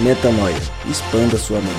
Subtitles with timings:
[0.00, 0.54] Metanoia.
[0.90, 1.74] Expanda sua mente.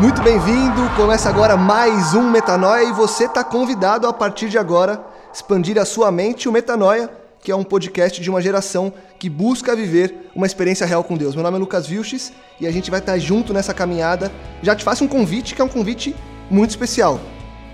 [0.00, 0.88] Muito bem-vindo!
[0.96, 5.84] Começa agora mais um Metanoia e você está convidado a partir de agora expandir a
[5.84, 6.48] sua mente.
[6.48, 7.10] O Metanoia,
[7.42, 11.34] que é um podcast de uma geração que busca viver uma experiência real com Deus.
[11.34, 14.32] Meu nome é Lucas Vilches e a gente vai estar junto nessa caminhada.
[14.62, 16.16] Já te faço um convite, que é um convite
[16.50, 17.20] muito especial.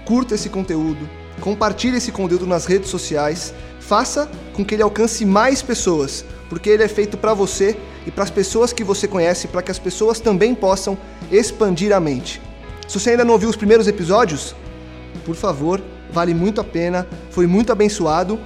[0.04, 1.08] Curta esse conteúdo,
[1.40, 6.82] compartilhe esse conteúdo nas redes sociais, faça com que ele alcance mais pessoas, porque ele
[6.82, 7.78] é feito para você
[8.08, 10.96] e para as pessoas que você conhece, para que as pessoas também possam
[11.30, 12.40] expandir a mente.
[12.88, 14.54] Se você ainda não ouviu os primeiros episódios,
[15.26, 15.78] por favor,
[16.10, 18.40] vale muito a pena, foi muito abençoado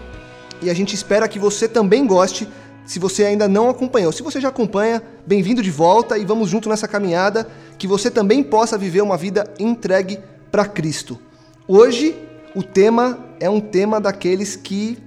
[0.60, 2.48] e a gente espera que você também goste.
[2.84, 6.68] Se você ainda não acompanhou, se você já acompanha, bem-vindo de volta e vamos junto
[6.68, 10.18] nessa caminhada que você também possa viver uma vida entregue
[10.50, 11.20] para Cristo.
[11.68, 12.16] Hoje
[12.52, 14.98] o tema é um tema daqueles que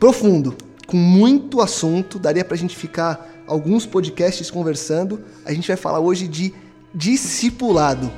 [0.00, 5.20] profundo, com muito assunto, daria para a gente ficar alguns podcasts conversando.
[5.44, 6.54] A gente vai falar hoje de
[6.94, 8.10] discipulado.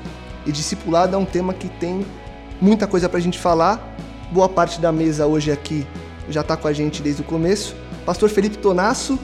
[0.46, 2.06] E discipulado é um tema que tem
[2.60, 3.96] muita coisa para a gente falar.
[4.30, 5.86] Boa parte da mesa hoje aqui
[6.28, 7.74] já está com a gente desde o começo.
[8.06, 9.18] Pastor Felipe Tonasso,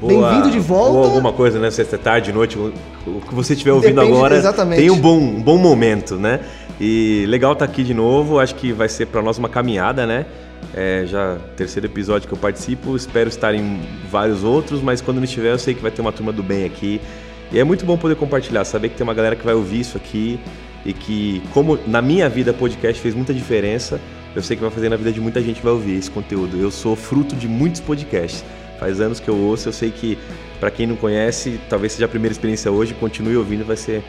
[0.00, 0.92] bem-vindo de volta.
[0.92, 1.70] Ou alguma coisa, né?
[1.70, 2.72] Sexta tarde, noite, o
[3.20, 4.80] que você estiver ouvindo Depende, agora, exatamente.
[4.80, 6.40] tem um bom, um bom momento, né?
[6.80, 8.38] E legal estar aqui de novo.
[8.38, 10.26] Acho que vai ser para nós uma caminhada, né?
[10.74, 12.96] É já terceiro episódio que eu participo.
[12.96, 13.80] Espero estar em
[14.10, 16.64] vários outros, mas quando não estiver, eu sei que vai ter uma turma do bem
[16.64, 17.00] aqui.
[17.50, 19.96] E é muito bom poder compartilhar, saber que tem uma galera que vai ouvir isso
[19.96, 20.40] aqui
[20.84, 24.00] e que, como na minha vida podcast fez muita diferença,
[24.34, 26.58] eu sei que vai fazer na vida de muita gente que vai ouvir esse conteúdo.
[26.58, 28.44] Eu sou fruto de muitos podcasts.
[28.78, 30.18] Faz anos que eu ouço, eu sei que
[30.60, 34.02] para quem não conhece, talvez seja a primeira experiência hoje, continue ouvindo, vai ser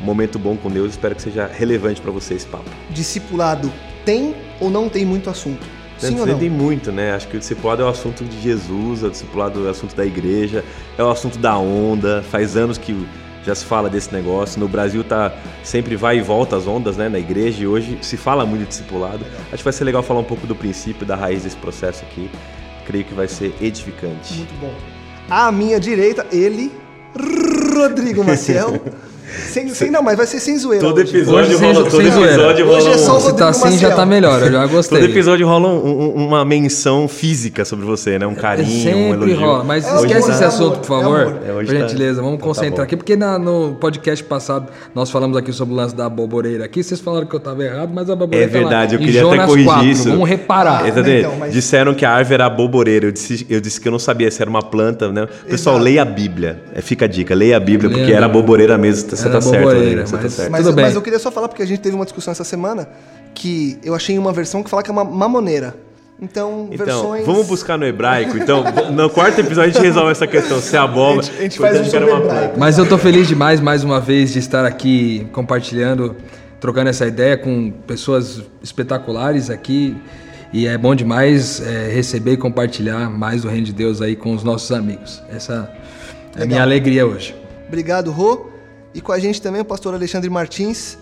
[0.00, 0.92] um momento bom com Deus.
[0.92, 2.70] Espero que seja relevante para você esse papo.
[2.90, 3.70] Discipulado
[4.04, 5.66] tem ou não tem muito assunto?
[6.08, 6.38] Sim não?
[6.38, 7.12] Tem muito, né?
[7.12, 10.04] Acho que o discipulado é o assunto de Jesus, o discipulado é o assunto da
[10.04, 10.64] igreja,
[10.96, 12.22] é o assunto da onda.
[12.30, 13.06] Faz anos que
[13.44, 14.58] já se fala desse negócio.
[14.58, 15.32] No Brasil tá
[15.62, 18.68] sempre vai e volta as ondas, né, na igreja e hoje se fala muito de
[18.68, 19.24] discipulado.
[19.46, 22.30] Acho que vai ser legal falar um pouco do princípio, da raiz desse processo aqui.
[22.86, 24.34] Creio que vai ser edificante.
[24.34, 24.74] Muito bom.
[25.28, 26.70] À minha direita, ele,
[27.74, 28.80] Rodrigo Maciel.
[29.48, 30.84] sem, sem, não, mas vai ser sem zoeira.
[30.84, 32.78] Todo episódio Hoje sem- rola, todo sem episódio rola.
[32.78, 33.96] Hoje é só um- Se tá assim, já Maciel.
[33.96, 34.42] tá melhor.
[34.42, 35.00] Eu já gostei.
[35.00, 35.86] Todo episódio rola um-
[36.18, 38.26] um- uma menção física sobre você, né?
[38.26, 39.40] Um carinho, um Sempre elogio.
[39.40, 39.64] rola.
[39.64, 41.18] Mas É esquece amor, esse é assunto, por favor.
[41.20, 41.38] é amor.
[41.48, 42.82] É, hoje por tá- gentileza, vamos então tá concentrar bom.
[42.84, 42.96] aqui.
[42.96, 46.82] Porque na- no podcast passado nós falamos aqui sobre o lance da boboreira aqui.
[46.82, 49.10] Vocês falaram que eu tava errado, mas a boboreira É verdade, eu tá lá.
[49.10, 50.10] Em queria até corrigir 4, isso.
[50.10, 50.86] Vamos reparar.
[50.88, 51.18] Exatamente.
[51.26, 53.06] então, mas- Disseram que a árvore era boboreira.
[53.06, 55.26] Eu disse, eu disse que eu não sabia se era uma planta, né?
[55.48, 55.84] Pessoal, Exato.
[55.84, 56.62] leia a Bíblia.
[56.74, 59.08] É, fica a dica, leia a Bíblia, porque era boboreira mesmo.
[59.24, 60.50] Você tá certo, boboreira, Rodrigo, você tá mas- certo.
[60.52, 60.84] Mas, Tudo bem.
[60.86, 62.88] mas eu queria só falar, porque a gente teve uma discussão essa semana,
[63.34, 65.74] que eu achei uma versão que fala que é uma mamoneira.
[66.22, 67.26] Então, Então, versões...
[67.26, 68.36] vamos buscar no hebraico.
[68.38, 70.60] Então, no quarto episódio a gente resolve essa questão.
[70.60, 71.20] Se é abóbora.
[71.20, 72.58] A gente- a gente faz um sobre hebraico.
[72.58, 76.14] Mas eu tô feliz demais, mais uma vez, de estar aqui compartilhando,
[76.60, 79.96] trocando essa ideia com pessoas espetaculares aqui.
[80.52, 84.32] E é bom demais é, receber e compartilhar mais do Reino de Deus aí com
[84.32, 85.20] os nossos amigos.
[85.28, 85.68] Essa
[86.36, 87.34] é a minha alegria hoje.
[87.66, 88.46] Obrigado, Rô.
[88.94, 90.96] E com a gente também o pastor Alexandre Martins,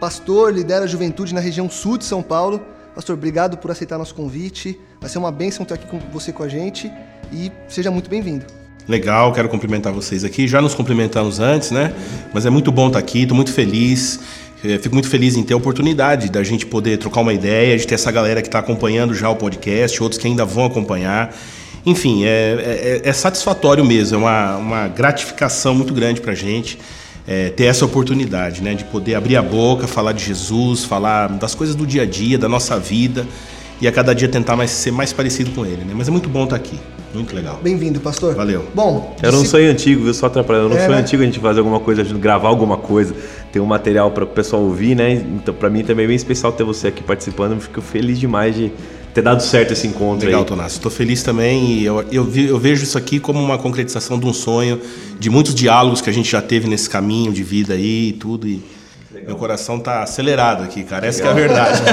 [0.00, 2.60] pastor, lidera a juventude na região sul de São Paulo.
[2.94, 4.80] Pastor, obrigado por aceitar nosso convite.
[5.00, 6.90] Vai ser uma bênção ter aqui com você com a gente
[7.30, 8.46] e seja muito bem-vindo.
[8.88, 10.46] Legal, quero cumprimentar vocês aqui.
[10.48, 11.92] Já nos cumprimentamos antes, né?
[12.32, 14.20] Mas é muito bom estar aqui, estou muito feliz.
[14.64, 17.86] Eh, Fico muito feliz em ter a oportunidade da gente poder trocar uma ideia, de
[17.86, 21.34] ter essa galera que está acompanhando já o podcast, outros que ainda vão acompanhar.
[21.84, 26.78] Enfim, é, é- é satisfatório mesmo, é uma, uma gratificação muito grande para a gente
[27.28, 28.74] eh, ter essa oportunidade, né?
[28.74, 32.38] De poder abrir a boca, falar de Jesus, falar das coisas do dia a dia,
[32.38, 33.26] da nossa vida.
[33.78, 35.92] e a cada dia tentar mais, ser mais parecido com ele, né?
[35.94, 36.78] Mas é muito bom estar aqui.
[37.12, 37.60] Muito legal.
[37.62, 38.34] Bem-vindo, pastor.
[38.34, 38.64] Valeu.
[38.74, 40.14] Bom, Era um disci- sonho antigo, viu?
[40.14, 40.68] Só atrapalhando.
[40.68, 41.02] Era um É, sonho né?
[41.02, 43.14] antigo a gente fazer alguma coisa, junto, gravar alguma coisa,
[43.52, 45.12] ter um material para o pessoal ouvir, né?
[45.12, 47.52] Então, para mim também é bem especial ter você aqui participando.
[47.52, 48.72] Eu fico feliz demais de
[49.16, 50.46] ter dado certo esse encontro Legal, aí.
[50.46, 50.76] Tonassi.
[50.76, 54.32] Estou feliz também e eu, eu, eu vejo isso aqui como uma concretização de um
[54.32, 54.78] sonho,
[55.18, 58.46] de muitos diálogos que a gente já teve nesse caminho de vida aí e tudo.
[58.46, 58.62] E
[59.26, 61.06] meu coração tá acelerado aqui, cara.
[61.06, 61.80] Essa que é a verdade.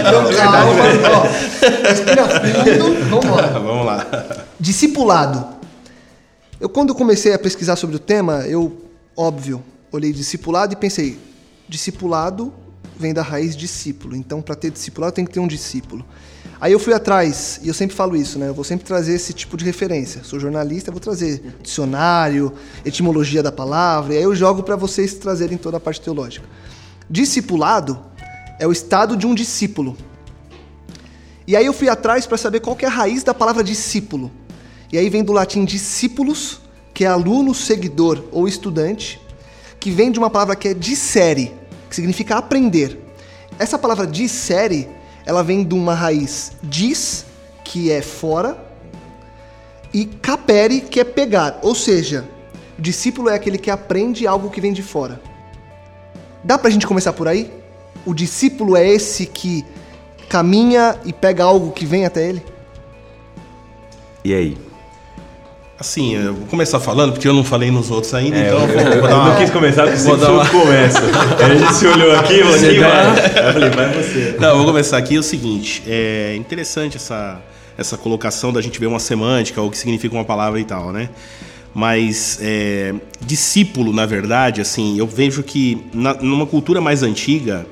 [0.00, 0.72] Então, calma,
[1.14, 1.88] ó.
[1.88, 3.48] Respira fundo, vambora.
[3.48, 4.06] Vamos lá.
[4.58, 5.46] Discipulado.
[6.58, 8.80] Eu quando comecei a pesquisar sobre o tema, eu,
[9.14, 9.62] óbvio,
[9.92, 11.18] olhei discipulado e pensei,
[11.68, 12.50] discipulado
[12.98, 14.16] vem da raiz discípulo.
[14.16, 16.02] Então, para ter discipulado tem que ter um discípulo.
[16.60, 18.48] Aí eu fui atrás, e eu sempre falo isso, né?
[18.48, 20.24] Eu vou sempre trazer esse tipo de referência.
[20.24, 22.52] Sou jornalista, vou trazer dicionário,
[22.84, 26.46] etimologia da palavra, e aí eu jogo para vocês trazerem toda a parte teológica.
[27.10, 28.02] Discipulado
[28.58, 29.96] é o estado de um discípulo.
[31.46, 34.32] E aí eu fui atrás para saber qual é a raiz da palavra discípulo.
[34.90, 36.60] E aí vem do latim discípulos,
[36.94, 39.20] que é aluno, seguidor ou estudante,
[39.78, 41.52] que vem de uma palavra que é dissere,
[41.88, 42.98] que significa aprender.
[43.58, 44.88] Essa palavra dissere,
[45.26, 47.26] ela vem de uma raiz dis,
[47.64, 48.56] que é fora,
[49.92, 51.58] e capere, que é pegar.
[51.62, 52.24] Ou seja,
[52.78, 55.20] o discípulo é aquele que aprende algo que vem de fora.
[56.44, 57.50] Dá pra gente começar por aí?
[58.04, 59.64] O discípulo é esse que
[60.28, 62.42] caminha e pega algo que vem até ele?
[64.24, 64.65] E aí?
[65.78, 68.66] Assim, eu vou começar falando, porque eu não falei nos outros ainda, É, então eu
[68.68, 69.36] vou, vou Eu dar não uma...
[69.36, 71.00] quis começar porque Vou sempre dar uma- eu começa.
[71.44, 73.48] A gente se olhou aqui e Você dá- vai?
[73.48, 74.36] Eu falei, vai você.
[74.40, 75.16] Não, eu vou começar aqui.
[75.16, 77.38] É o seguinte, é interessante essa,
[77.76, 81.10] essa colocação da gente ver uma semântica, o que significa uma palavra e tal, né?
[81.74, 87.66] Mas é, discípulo, na verdade, assim, eu vejo que na- numa cultura mais antiga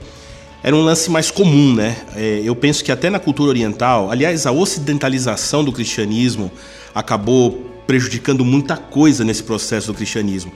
[0.62, 1.97] era um lance mais comum, né?
[2.15, 6.53] É, eu penso que até na cultura oriental, aliás, a ocidentalização do cristianismo
[6.95, 10.53] acabou prejudicando muita coisa nesse processo do cristianismo.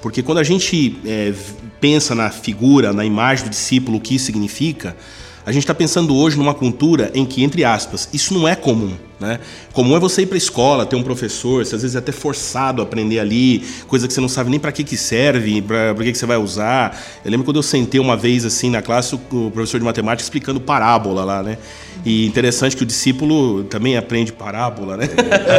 [0.00, 1.34] Porque quando a gente é,
[1.80, 4.96] pensa na figura, na imagem do discípulo, o que isso significa,
[5.44, 8.94] a gente está pensando hoje numa cultura em que, entre aspas, isso não é comum.
[9.20, 9.40] Né?
[9.72, 12.80] Comum é você ir para a escola, ter um professor, às vezes é até forçado
[12.80, 16.12] a aprender ali, coisa que você não sabe nem para que, que serve, para que,
[16.12, 16.96] que você vai usar.
[17.24, 20.22] Eu lembro quando eu sentei uma vez assim na classe, o o professor de matemática
[20.22, 21.58] explicando parábola lá, né?
[22.04, 25.08] E interessante que o discípulo também aprende parábola, né?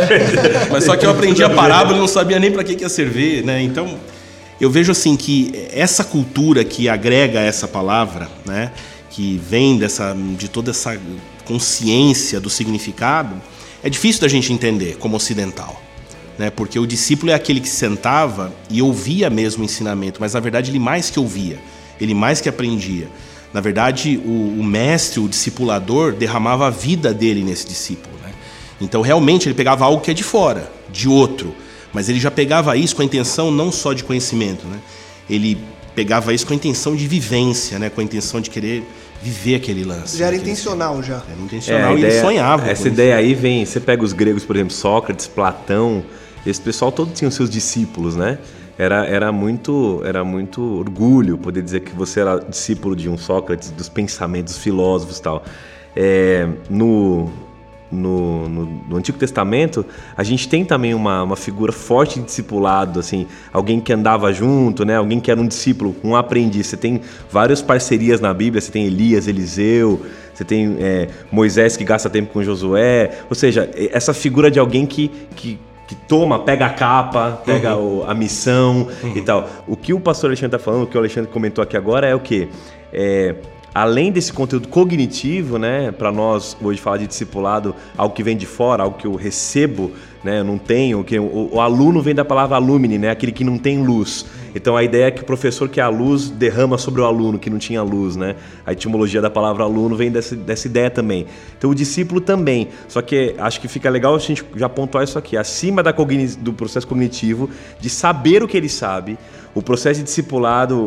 [0.71, 2.89] Mas só que eu aprendi a parábola e não sabia nem para que, que ia
[2.89, 3.61] servir, né?
[3.61, 3.97] Então,
[4.59, 8.71] eu vejo assim que essa cultura que agrega essa palavra, né,
[9.09, 10.99] que vem dessa de toda essa
[11.49, 13.35] consciência do significado,
[13.83, 15.81] é difícil da gente entender como ocidental,
[16.37, 16.51] né?
[16.51, 20.69] Porque o discípulo é aquele que sentava e ouvia mesmo o ensinamento, mas na verdade
[20.69, 21.59] ele mais que ouvia,
[21.99, 23.07] ele mais que aprendia.
[23.51, 28.31] Na verdade, o, o mestre, o discipulador, derramava a vida dele nesse discípulo, né?
[28.79, 31.55] Então, realmente, ele pegava algo que é de fora, de outro,
[31.91, 34.77] mas ele já pegava isso com a intenção não só de conhecimento, né?
[35.27, 35.57] Ele
[35.95, 37.89] pegava isso com a intenção de vivência, né?
[37.89, 38.83] Com a intenção de querer
[39.21, 40.17] viver aquele lance.
[40.17, 41.15] Já era intencional já.
[41.15, 42.63] Era É, intencional a e ele sonhava.
[42.63, 42.87] Essa com isso.
[42.87, 46.03] ideia aí vem, você pega os gregos, por exemplo, Sócrates, Platão,
[46.45, 48.37] esse pessoal todos tinham seus discípulos, né?
[48.77, 53.71] Era, era, muito, era muito orgulho poder dizer que você era discípulo de um Sócrates,
[53.71, 55.43] dos pensamentos, dos filósofos e tal.
[55.93, 57.29] É, no,
[57.91, 62.99] no, no, no Antigo Testamento, a gente tem também uma, uma figura forte de discipulado,
[62.99, 64.97] assim, alguém que andava junto, né?
[64.97, 66.67] Alguém que era um discípulo, um aprendiz.
[66.67, 67.01] Você tem
[67.31, 70.01] várias parcerias na Bíblia, você tem Elias, Eliseu,
[70.33, 73.19] você tem é, Moisés que gasta tempo com Josué.
[73.29, 78.03] Ou seja, essa figura de alguém que, que, que toma, pega a capa, pega o-
[78.07, 79.49] a missão e tal.
[79.67, 82.13] O que o pastor Alexandre está falando, o que o Alexandre comentou aqui agora é
[82.13, 82.47] o quê?
[82.93, 83.35] É,
[83.73, 88.45] além desse conteúdo cognitivo, né, para nós hoje falar de discipulado, algo que vem de
[88.45, 89.91] fora, algo que eu recebo,
[90.23, 93.43] né, eu não tenho, que o, o aluno vem da palavra alumine, né, aquele que
[93.43, 94.25] não tem luz.
[94.53, 97.37] Então a ideia é que o professor que é a luz derrama sobre o aluno
[97.37, 98.35] que não tinha luz, né?
[98.65, 101.27] A etimologia da palavra aluno vem dessa, dessa ideia também.
[101.57, 102.69] Então o discípulo também.
[102.87, 105.93] Só que acho que fica legal a gente já pontuar isso aqui, acima da
[106.39, 107.49] do processo cognitivo,
[107.79, 109.17] de saber o que ele sabe,
[109.55, 110.77] o processo de discipulado,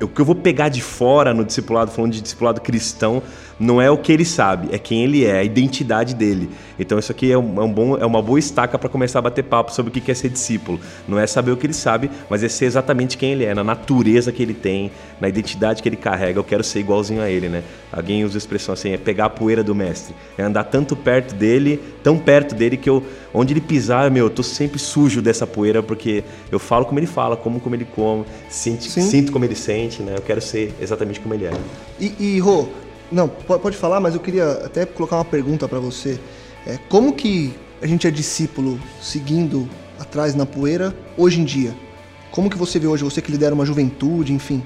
[0.00, 3.22] o- que eu vou pegar de fora no discipulado, falando de discipulado cristão,
[3.60, 6.48] não é o que ele sabe, é quem ele é, a identidade dele.
[6.78, 9.22] Então isso aqui é, um, é um bom, é uma boa estaca para começar a
[9.22, 10.80] bater papo sobre o que é ser discípulo.
[11.06, 13.62] Não é saber o que ele sabe, mas é ser exatamente quem ele é, na
[13.62, 14.90] natureza que ele tem,
[15.20, 16.38] na identidade que ele carrega.
[16.38, 17.62] Eu quero ser igualzinho a ele, né?
[17.92, 21.34] Alguém usa a expressão assim, é pegar a poeira do mestre, é andar tanto perto
[21.34, 25.46] dele, tão perto dele que eu, onde ele pisar, meu, eu tô sempre sujo dessa
[25.46, 29.54] poeira porque eu falo como ele fala, como como ele come, sinto, sinto como ele
[29.54, 30.14] sente, né?
[30.16, 31.52] Eu quero ser exatamente como ele é.
[32.00, 32.68] E, e Rô,
[33.10, 36.18] Não, pode, falar, mas eu queria até colocar uma pergunta para você.
[36.66, 37.52] É, como que
[37.82, 41.74] a gente é discípulo seguindo atrás na poeira hoje em dia?
[42.30, 44.62] Como que você vê hoje, você que lidera uma juventude, enfim?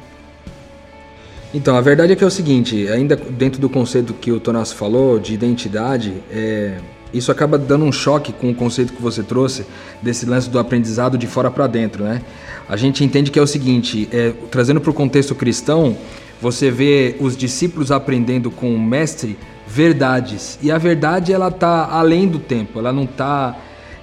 [1.55, 4.73] Então, a verdade é que é o seguinte, ainda dentro do conceito que o Tonas
[4.73, 6.79] falou, de identidade, é,
[7.13, 9.65] isso acaba dando um choque com o conceito que você trouxe,
[10.03, 12.21] desse lance do aprendizado de fora para dentro, né?
[12.69, 15.97] A gente entende que é o seguinte, é, trazendo para o contexto cristão,
[16.41, 22.29] você vê os discípulos aprendendo com o mestre verdades, e a verdade ela tá além
[22.29, 23.57] do tempo, ela não tá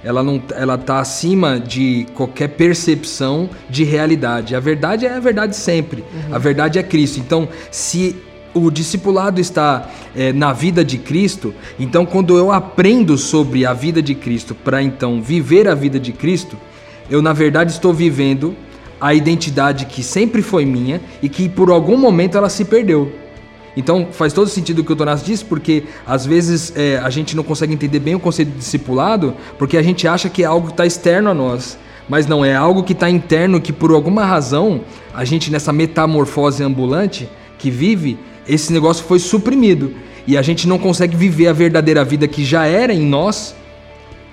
[0.04, 4.56] ela não ela tá acima de qualquer percepção de realidade.
[4.56, 6.00] A verdade é a verdade sempre.
[6.00, 6.34] Uhum.
[6.34, 7.20] A verdade é Cristo.
[7.20, 8.16] Então, se
[8.52, 14.02] o discipulado está é, na vida de Cristo, então quando eu aprendo sobre a vida
[14.02, 16.56] de Cristo para então viver a vida de Cristo,
[17.08, 18.54] eu na verdade estou vivendo
[19.02, 23.10] a identidade que sempre foi minha e que por algum momento ela se perdeu.
[23.76, 27.34] Então faz todo sentido o que o Tonás disse, porque às vezes é, a gente
[27.34, 30.68] não consegue entender bem o conceito de discipulado, porque a gente acha que é algo
[30.68, 31.76] que está externo a nós.
[32.08, 34.82] Mas não, é algo que está interno, que por alguma razão,
[35.12, 37.28] a gente nessa metamorfose ambulante
[37.58, 39.94] que vive, esse negócio foi suprimido.
[40.28, 43.56] E a gente não consegue viver a verdadeira vida que já era em nós,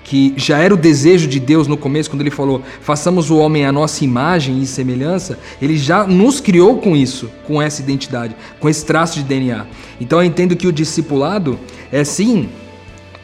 [0.04, 3.64] que já era o desejo de Deus no começo, quando ele falou: façamos o homem
[3.64, 8.68] à nossa imagem e semelhança, ele já nos criou com isso, com essa identidade, com
[8.68, 9.66] esse traço de DNA.
[10.00, 11.58] Então eu entendo que o discipulado
[11.92, 12.48] é sim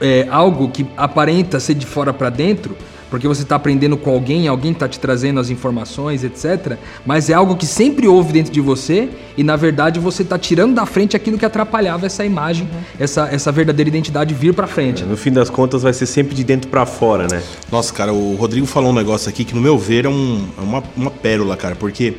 [0.00, 2.76] é, algo que aparenta ser de fora para dentro,
[3.10, 6.76] porque você está aprendendo com alguém, alguém está te trazendo as informações, etc.
[7.04, 10.74] Mas é algo que sempre houve dentro de você e na verdade você está tirando
[10.74, 12.80] da frente aquilo que atrapalhava essa imagem, uhum.
[12.98, 15.02] essa, essa verdadeira identidade vir para frente.
[15.02, 17.42] É, no fim das contas vai ser sempre de dentro para fora, né?
[17.70, 20.60] Nossa, cara, o Rodrigo falou um negócio aqui que no meu ver é, um, é
[20.60, 22.14] uma, uma pérola, cara, porque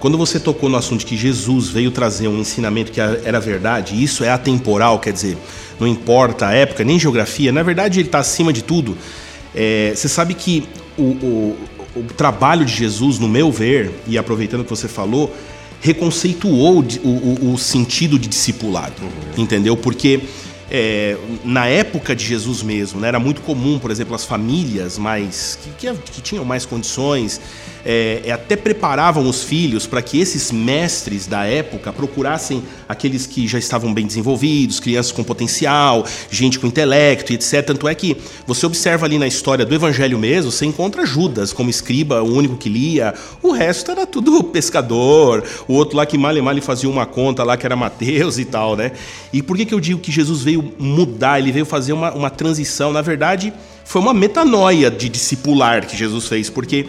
[0.00, 4.22] quando você tocou no assunto que Jesus veio trazer um ensinamento que era verdade, isso
[4.22, 5.36] é atemporal, quer dizer,
[5.80, 8.96] não importa a época, nem geografia, na verdade ele está acima de tudo.
[9.54, 10.66] É, você sabe que
[10.98, 11.58] o, o,
[11.96, 15.34] o, trabalho de Jesus, no meu ver, e aproveitando o que você falou,
[15.80, 19.42] reconceituou o, o sentido de discipulado, uhum.
[19.42, 19.76] entendeu?
[19.76, 20.20] Porque
[20.70, 25.58] é, na época de Jesus mesmo, né, era muito comum, por exemplo, as famílias mais
[25.62, 27.40] que, que, que tinham mais condições
[27.84, 33.46] é, é, até preparavam os filhos para que esses mestres da época procurassem aqueles que
[33.46, 37.64] já estavam bem desenvolvidos, crianças com potencial, gente com intelecto e etc.
[37.64, 41.68] Tanto é que você observa ali na história do Evangelho mesmo, você encontra Judas como
[41.68, 46.36] escriba, o único que lia, o resto era tudo pescador, o outro lá que mal
[46.36, 48.92] e mal fazia uma conta lá que era Mateus e tal, né?
[49.32, 52.30] E por que, que eu digo que Jesus veio mudar, ele veio fazer uma, uma
[52.30, 52.92] transição?
[52.92, 53.52] Na verdade,
[53.84, 56.86] foi uma metanoia de discipular que Jesus fez, porque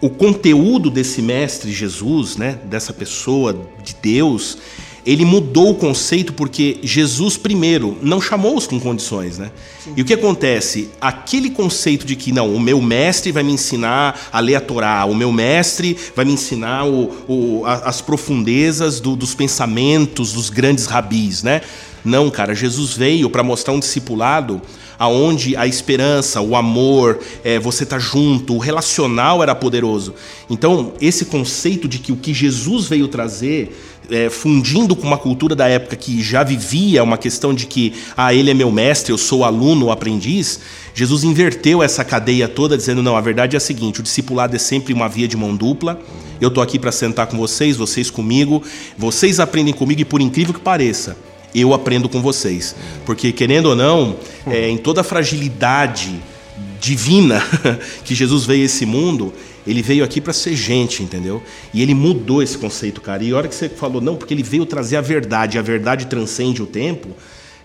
[0.00, 4.58] o conteúdo desse mestre Jesus, né, dessa pessoa de Deus,
[5.06, 9.52] ele mudou o conceito porque Jesus primeiro não chamou-os com condições, né?
[9.96, 10.90] E o que acontece?
[11.00, 15.04] Aquele conceito de que não, o meu mestre vai me ensinar a ler a Torá,
[15.04, 20.86] o meu mestre vai me ensinar o, o, as profundezas do, dos pensamentos dos grandes
[20.86, 21.60] rabis, né?
[22.04, 24.60] Não, cara, Jesus veio para mostrar um discipulado
[24.98, 30.14] aonde a esperança, o amor, é, você tá junto, o relacional era poderoso.
[30.48, 33.76] Então, esse conceito de que o que Jesus veio trazer
[34.10, 38.32] é, fundindo com uma cultura da época que já vivia uma questão de que ah,
[38.32, 40.60] ele é meu mestre, eu sou aluno, aprendiz,
[40.94, 44.58] Jesus inverteu essa cadeia toda, dizendo: não, a verdade é a seguinte: o discipulado é
[44.58, 46.00] sempre uma via de mão dupla.
[46.40, 48.62] Eu estou aqui para sentar com vocês, vocês comigo,
[48.96, 51.16] vocês aprendem comigo e, por incrível que pareça,
[51.60, 52.74] eu aprendo com vocês.
[53.04, 56.20] Porque, querendo ou não, é, em toda a fragilidade
[56.80, 57.42] divina
[58.04, 59.32] que Jesus veio a esse mundo,
[59.66, 61.42] ele veio aqui para ser gente, entendeu?
[61.74, 63.24] E ele mudou esse conceito, cara.
[63.24, 66.06] E a hora que você falou, não, porque ele veio trazer a verdade, a verdade
[66.06, 67.08] transcende o tempo.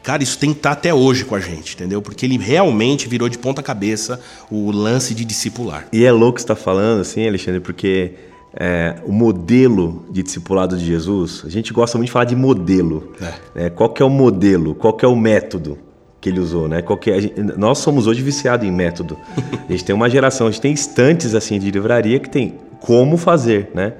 [0.01, 2.01] Cara, isso tem que estar tá até hoje com a gente, entendeu?
[2.01, 4.19] Porque ele realmente virou de ponta cabeça
[4.49, 5.87] o lance de discipular.
[5.93, 8.13] E é louco você estar tá falando assim, Alexandre, porque
[8.53, 13.11] é, o modelo de discipulado de Jesus, a gente gosta muito de falar de modelo.
[13.55, 13.65] É.
[13.65, 14.75] É, qual que é o modelo?
[14.75, 15.77] Qual que é o método
[16.19, 16.81] que ele usou, né?
[16.81, 19.17] Qual que é, gente, nós somos hoje viciados em método.
[19.67, 23.15] A gente tem uma geração, a gente tem estantes assim de livraria que tem como
[23.15, 23.93] fazer, né?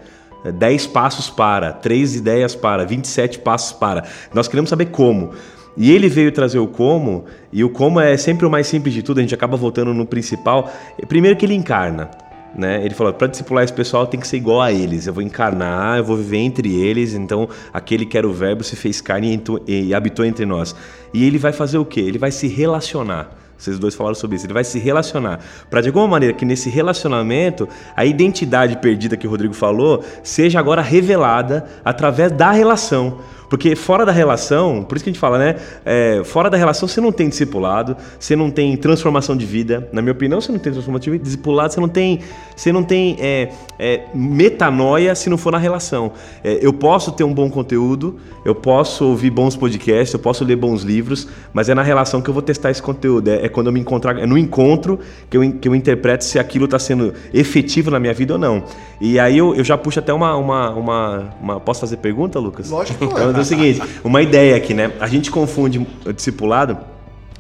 [0.43, 4.03] 10 passos para, 3 ideias para, 27 passos para.
[4.33, 5.31] Nós queremos saber como.
[5.77, 9.01] E ele veio trazer o como, e o como é sempre o mais simples de
[9.01, 10.69] tudo, a gente acaba voltando no principal.
[11.07, 12.11] Primeiro que ele encarna.
[12.53, 12.83] Né?
[12.83, 15.07] Ele falou: para discipular esse pessoal tem que ser igual a eles.
[15.07, 17.13] Eu vou encarnar, eu vou viver entre eles.
[17.13, 20.75] Então, aquele que era o Verbo se fez carne e, e habitou entre nós.
[21.13, 22.01] E ele vai fazer o quê?
[22.01, 23.37] Ele vai se relacionar.
[23.61, 24.47] Vocês dois falaram sobre isso.
[24.47, 25.39] Ele vai se relacionar.
[25.69, 30.59] Para de alguma maneira que nesse relacionamento, a identidade perdida que o Rodrigo falou seja
[30.59, 33.19] agora revelada através da relação.
[33.51, 35.57] Porque fora da relação, por isso que a gente fala, né?
[35.83, 39.89] É, fora da relação você não tem discipulado, você não tem transformação de vida.
[39.91, 41.25] Na minha opinião, você não tem transformação de vida.
[41.25, 42.21] Discipulado, você não tem,
[42.55, 46.13] você não tem é, é, metanoia se não for na relação.
[46.41, 50.55] É, eu posso ter um bom conteúdo, eu posso ouvir bons podcasts, eu posso ler
[50.55, 53.27] bons livros, mas é na relação que eu vou testar esse conteúdo.
[53.27, 54.97] É, é quando eu me encontrar, é no encontro
[55.29, 58.63] que eu, que eu interpreto se aquilo está sendo efetivo na minha vida ou não.
[59.01, 62.69] E aí eu, eu já puxo até uma, uma, uma, uma, Posso fazer pergunta, Lucas?
[62.69, 63.03] Lógico.
[63.03, 64.91] Então é o seguinte, uma ideia aqui, né?
[64.99, 66.77] A gente confunde o discipulado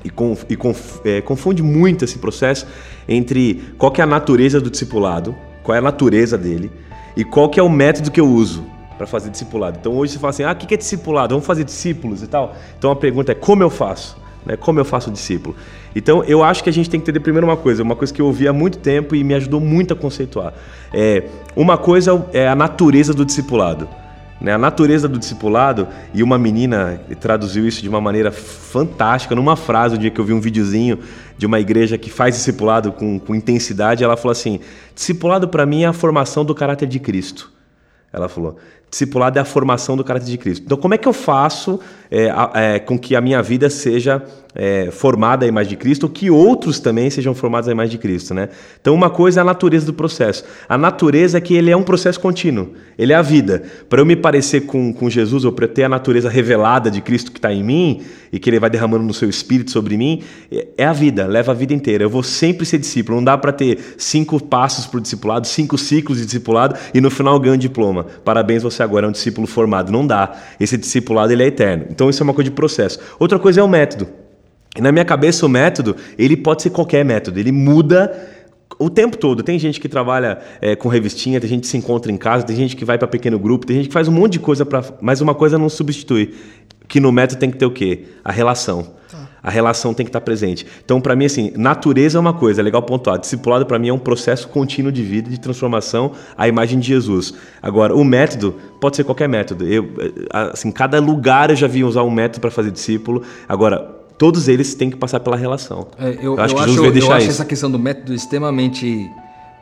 [0.03, 2.67] e, conf, e conf, é, confunde muito esse processo
[3.07, 6.71] entre qual que é a natureza do discipulado, qual é a natureza dele
[7.15, 8.65] e qual que é o método que eu uso
[8.97, 9.77] para fazer discipulado.
[9.79, 11.33] Então hoje você fala assim, ah, o que é discipulado?
[11.33, 12.55] Vamos fazer discípulos e tal.
[12.77, 14.17] Então a pergunta é como eu faço?
[14.45, 14.55] Né?
[14.55, 15.55] Como eu faço discípulo?
[15.95, 18.21] Então eu acho que a gente tem que entender primeiro uma coisa, uma coisa que
[18.21, 20.53] eu ouvi há muito tempo e me ajudou muito a conceituar.
[20.93, 21.23] É,
[21.55, 23.87] uma coisa é a natureza do discipulado.
[24.41, 24.51] Né?
[24.51, 29.95] A natureza do discipulado, e uma menina traduziu isso de uma maneira fantástica, numa frase,
[29.95, 30.97] um dia que eu vi um videozinho
[31.37, 34.59] de uma igreja que faz discipulado com, com intensidade, ela falou assim:
[34.95, 37.51] discipulado para mim é a formação do caráter de Cristo.
[38.11, 38.57] Ela falou:
[38.91, 40.63] discipulado é a formação do caráter de Cristo.
[40.65, 41.79] Então, como é que eu faço
[42.11, 44.21] é, é, com que a minha vida seja
[44.53, 47.97] é, formada à imagem de Cristo, ou que outros também sejam formados à imagem de
[47.97, 48.49] Cristo, né?
[48.81, 50.43] Então, uma coisa é a natureza do processo.
[50.67, 53.63] A natureza é que ele é um processo contínuo, ele é a vida.
[53.89, 57.31] Para eu me parecer com, com Jesus, ou para ter a natureza revelada de Cristo
[57.31, 58.01] que está em mim,
[58.33, 60.21] e que ele vai derramando no seu espírito sobre mim,
[60.51, 62.03] é, é a vida, leva a vida inteira.
[62.03, 63.17] Eu vou sempre ser discípulo.
[63.17, 67.09] Não dá para ter cinco passos para o discipulado, cinco ciclos de discipulado, e no
[67.09, 68.05] final ganhar um diploma.
[68.25, 69.91] Parabéns, você agora é um discípulo formado.
[69.91, 70.31] Não dá.
[70.59, 71.85] Esse discipulado ele é eterno.
[71.89, 72.99] Então, isso é uma coisa de processo.
[73.19, 74.07] Outra coisa é o método.
[74.75, 78.11] E na minha cabeça, o método, ele pode ser qualquer método, ele muda
[78.79, 79.43] o tempo todo.
[79.43, 82.55] Tem gente que trabalha é, com revistinha, tem gente que se encontra em casa, tem
[82.55, 84.83] gente que vai para pequeno grupo, tem gente que faz um monte de coisa para.
[85.01, 86.33] Mas uma coisa não substitui.
[86.87, 88.05] Que no método tem que ter o quê?
[88.23, 88.85] A relação.
[89.09, 89.29] Tá.
[89.41, 90.67] A relação tem que estar presente.
[90.83, 93.17] Então, para mim, assim, natureza é uma coisa, é legal pontuar.
[93.17, 97.33] Discipulado, para mim, é um processo contínuo de vida, de transformação à imagem de Jesus.
[97.61, 99.65] Agora, o método pode ser qualquer método.
[99.65, 99.89] Eu,
[100.31, 103.23] assim, cada lugar eu já vi usar um método para fazer discípulo.
[103.47, 105.87] Agora, todos eles têm que passar pela relação.
[105.97, 108.13] É, eu, eu, acho eu que Jesus acho, deixar eu acho essa questão do método
[108.13, 109.09] extremamente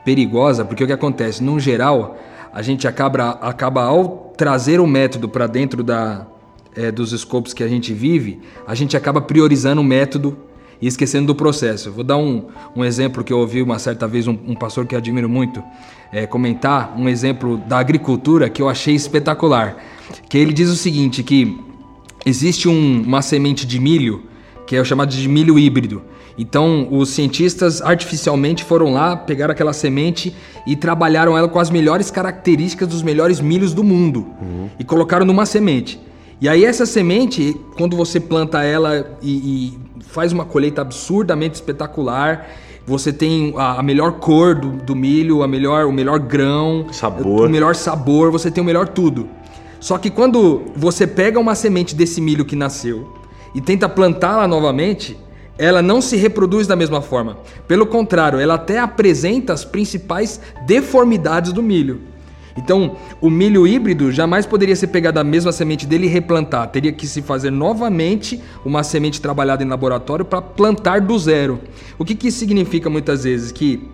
[0.03, 1.41] perigosa, porque o que acontece?
[1.41, 2.17] No geral,
[2.51, 6.27] a gente acaba, acaba ao trazer o método para dentro da,
[6.75, 10.37] é, dos escopos que a gente vive, a gente acaba priorizando o método
[10.81, 11.89] e esquecendo do processo.
[11.89, 14.93] vou dar um, um exemplo que eu ouvi uma certa vez um, um pastor que
[14.93, 15.63] eu admiro muito
[16.11, 19.77] é, comentar, um exemplo da agricultura que eu achei espetacular.
[20.27, 21.57] Que ele diz o seguinte, que
[22.25, 24.27] existe um, uma semente de milho
[24.69, 26.03] que é o chamado de milho híbrido.
[26.37, 30.31] Então, os cientistas artificialmente foram lá, pegaram aquela semente
[30.67, 34.69] e trabalharam ela com as melhores características dos melhores milhos do mundo uhum.
[34.77, 35.99] e colocaram numa semente.
[36.39, 42.47] E aí, essa semente, quando você planta ela e, e faz uma colheita absurdamente espetacular,
[42.85, 47.47] você tem a, melhor cor do, do, milho, a melhor, o melhor grão, sabor.
[47.47, 49.27] o melhor sabor, você tem o melhor tudo.
[49.79, 53.17] Só que quando você pega uma semente desse milho que nasceu,
[53.53, 55.17] e tenta plantá-la novamente,
[55.57, 57.37] ela não se reproduz da mesma forma.
[57.67, 62.01] Pelo contrário, ela até apresenta as principais deformidades do milho.
[62.57, 66.67] Então, o milho híbrido jamais poderia ser pegado da mesma semente dele e replantar.
[66.69, 71.59] Teria que se fazer novamente uma semente trabalhada em laboratório para plantar do zero.
[71.97, 73.51] O que, que significa muitas vezes?
[73.51, 73.87] Que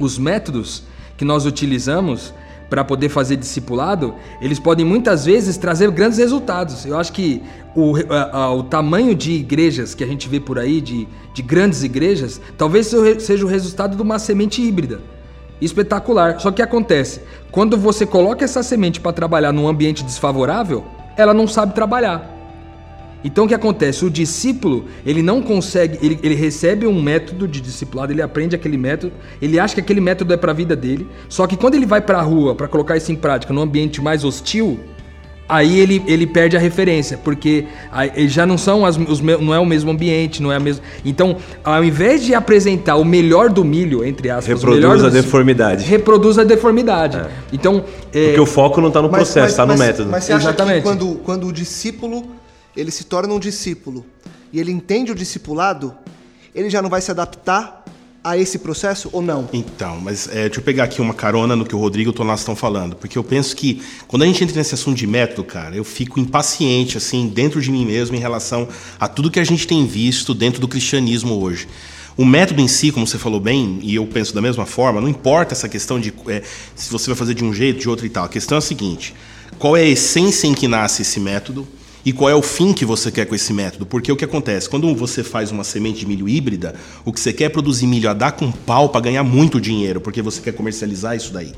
[0.00, 0.84] os métodos
[1.16, 2.34] que nós utilizamos
[2.72, 6.86] para poder fazer discipulado, eles podem muitas vezes trazer grandes resultados.
[6.86, 7.42] Eu acho que
[7.76, 11.42] o, a, a, o tamanho de igrejas que a gente vê por aí, de, de
[11.42, 15.02] grandes igrejas, talvez seja o resultado de uma semente híbrida.
[15.60, 16.40] Espetacular.
[16.40, 20.82] Só que acontece, quando você coloca essa semente para trabalhar num ambiente desfavorável,
[21.14, 22.31] ela não sabe trabalhar.
[23.24, 24.04] Então o que acontece?
[24.04, 28.76] O discípulo, ele não consegue, ele, ele recebe um método de discipulado, ele aprende aquele
[28.76, 31.86] método, ele acha que aquele método é para a vida dele, só que quando ele
[31.86, 34.80] vai para a rua para colocar isso em prática num ambiente mais hostil,
[35.48, 39.58] aí ele, ele perde a referência, porque aí, já não são as, os, não é
[39.58, 40.82] o mesmo ambiente, não é a mesma.
[41.04, 45.84] Então, ao invés de apresentar o melhor do milho, entre aspas, reproduz a deformidade.
[45.84, 47.18] Reproduz a deformidade.
[47.18, 47.28] É.
[47.52, 48.26] Então, é...
[48.26, 50.10] porque o foco não está no processo, está no método.
[50.10, 50.76] Mas você acha Exatamente.
[50.76, 52.24] que quando, quando o discípulo
[52.76, 54.04] ele se torna um discípulo
[54.52, 55.94] e ele entende o discipulado,
[56.54, 57.82] ele já não vai se adaptar
[58.24, 59.48] a esse processo ou não?
[59.52, 62.12] Então, mas é, deixa eu pegar aqui uma carona no que o Rodrigo e o
[62.12, 65.42] Tonás estão falando, porque eu penso que quando a gente entra nesse assunto de método,
[65.44, 68.68] cara, eu fico impaciente, assim, dentro de mim mesmo em relação
[69.00, 71.66] a tudo que a gente tem visto dentro do cristianismo hoje.
[72.16, 75.08] O método em si, como você falou bem, e eu penso da mesma forma, não
[75.08, 76.42] importa essa questão de é,
[76.76, 78.24] se você vai fazer de um jeito, de outro e tal.
[78.24, 79.14] A questão é a seguinte:
[79.58, 81.66] qual é a essência em que nasce esse método?
[82.04, 83.86] E qual é o fim que você quer com esse método.
[83.86, 84.68] Porque o que acontece?
[84.68, 88.10] Quando você faz uma semente de milho híbrida, o que você quer é produzir milho
[88.10, 91.52] a dar com pau para ganhar muito dinheiro, porque você quer comercializar isso daí.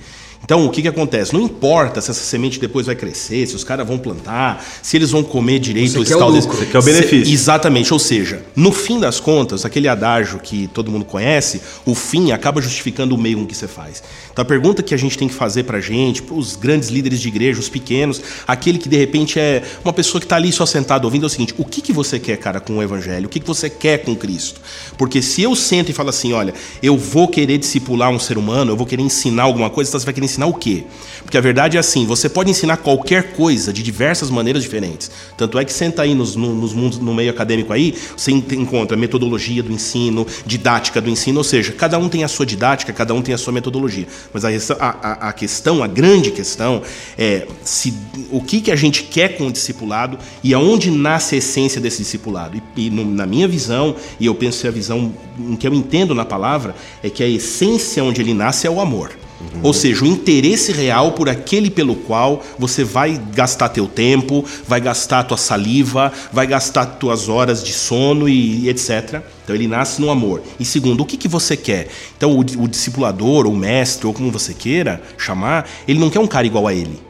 [0.45, 1.33] Então, o que, que acontece?
[1.33, 5.11] Não importa se essa semente depois vai crescer, se os caras vão plantar, se eles
[5.11, 7.33] vão comer direito Você quer o lucro, você quer o benefício.
[7.33, 7.93] Exatamente.
[7.95, 12.61] Ou seja, no fim das contas, aquele adágio que todo mundo conhece, o fim acaba
[12.61, 14.03] justificando o meio com que você faz.
[14.31, 17.29] Então, a pergunta que a gente tem que fazer pra gente, pros grandes líderes de
[17.29, 21.07] igreja, os pequenos, aquele que de repente é uma pessoa que tá ali só sentado
[21.07, 23.27] ouvindo, é o seguinte: o que, que você quer, cara, com o evangelho?
[23.27, 24.61] O que, que você quer com Cristo?
[24.99, 26.53] Porque se eu sento e falo assim, olha,
[26.83, 30.05] eu vou querer discipular um ser humano, eu vou querer ensinar alguma coisa, então você
[30.05, 30.85] vai querer ensinar o quê?
[31.23, 35.11] Porque a verdade é assim, você pode ensinar qualquer coisa de diversas maneiras diferentes.
[35.37, 38.45] Tanto é que senta aí nos, no- nos mundos, no meio acadêmico aí, você en-
[38.53, 42.93] encontra metodologia do ensino, didática do ensino, ou seja, cada um tem a sua didática,
[42.93, 44.07] cada um tem a sua metodologia.
[44.33, 46.83] Mas a- a- a questão, a grande questão
[47.17, 47.95] é se,
[48.31, 51.99] o que, que a gente quer com o discipulado e aonde nasce a essência desse
[52.03, 52.61] discipulado.
[52.77, 55.73] E, e no- na minha visão, e eu penso que a visão em que eu
[55.75, 59.13] entendo na palavra, é que a essência onde ele nasce é o amor.
[59.63, 64.81] Ou seja, o interesse real por aquele pelo qual você vai gastar teu tempo, vai
[64.81, 69.23] gastar tua saliva, vai gastar tuas horas de sono e etc.
[69.43, 70.43] Então ele nasce no amor.
[70.61, 71.89] E segundo, o que, que você quer?
[72.17, 76.27] Então o, o discipulador, ou mestre, ou como você queira chamar, ele não quer um
[76.27, 77.01] cara igual a ele.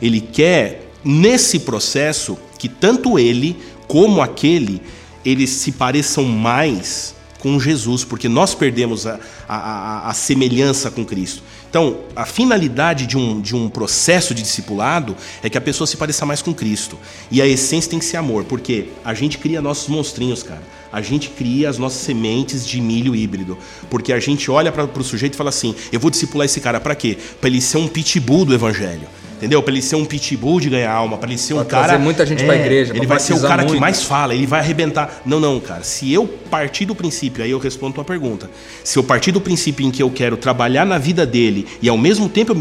[0.00, 4.80] Ele quer, nesse processo, que tanto ele como aquele,
[5.24, 11.04] eles se pareçam mais com Jesus, porque nós perdemos a, a, a- a semelhança com
[11.04, 11.42] Cristo.
[11.74, 15.96] Então, a finalidade de um, de um processo de discipulado é que a pessoa se
[15.96, 16.96] pareça mais com Cristo.
[17.32, 20.62] E a essência tem que ser amor, porque a gente cria nossos monstrinhos, cara.
[20.92, 23.58] A gente cria as nossas sementes de milho híbrido.
[23.90, 26.78] Porque a gente olha para o sujeito e fala assim: eu vou discipular esse cara
[26.78, 27.18] para quê?
[27.40, 29.08] Para ele ser um pitbull do evangelho.
[29.36, 29.62] Entendeu?
[29.62, 31.84] Para ele ser um pitbull de ganhar alma, para ele ser um Pra cara.
[31.88, 33.80] trazer muita gente pra igreja, Ele vai ser o cara que muito.
[33.80, 35.20] mais fala, ele vai arrebentar.
[35.26, 35.82] Não, não, cara.
[35.82, 38.48] Se eu partir do princípio, aí eu respondo a tua pergunta.
[38.82, 41.98] Se eu partir do princípio em que eu quero trabalhar na vida dele e ao
[41.98, 42.56] mesmo tempo eu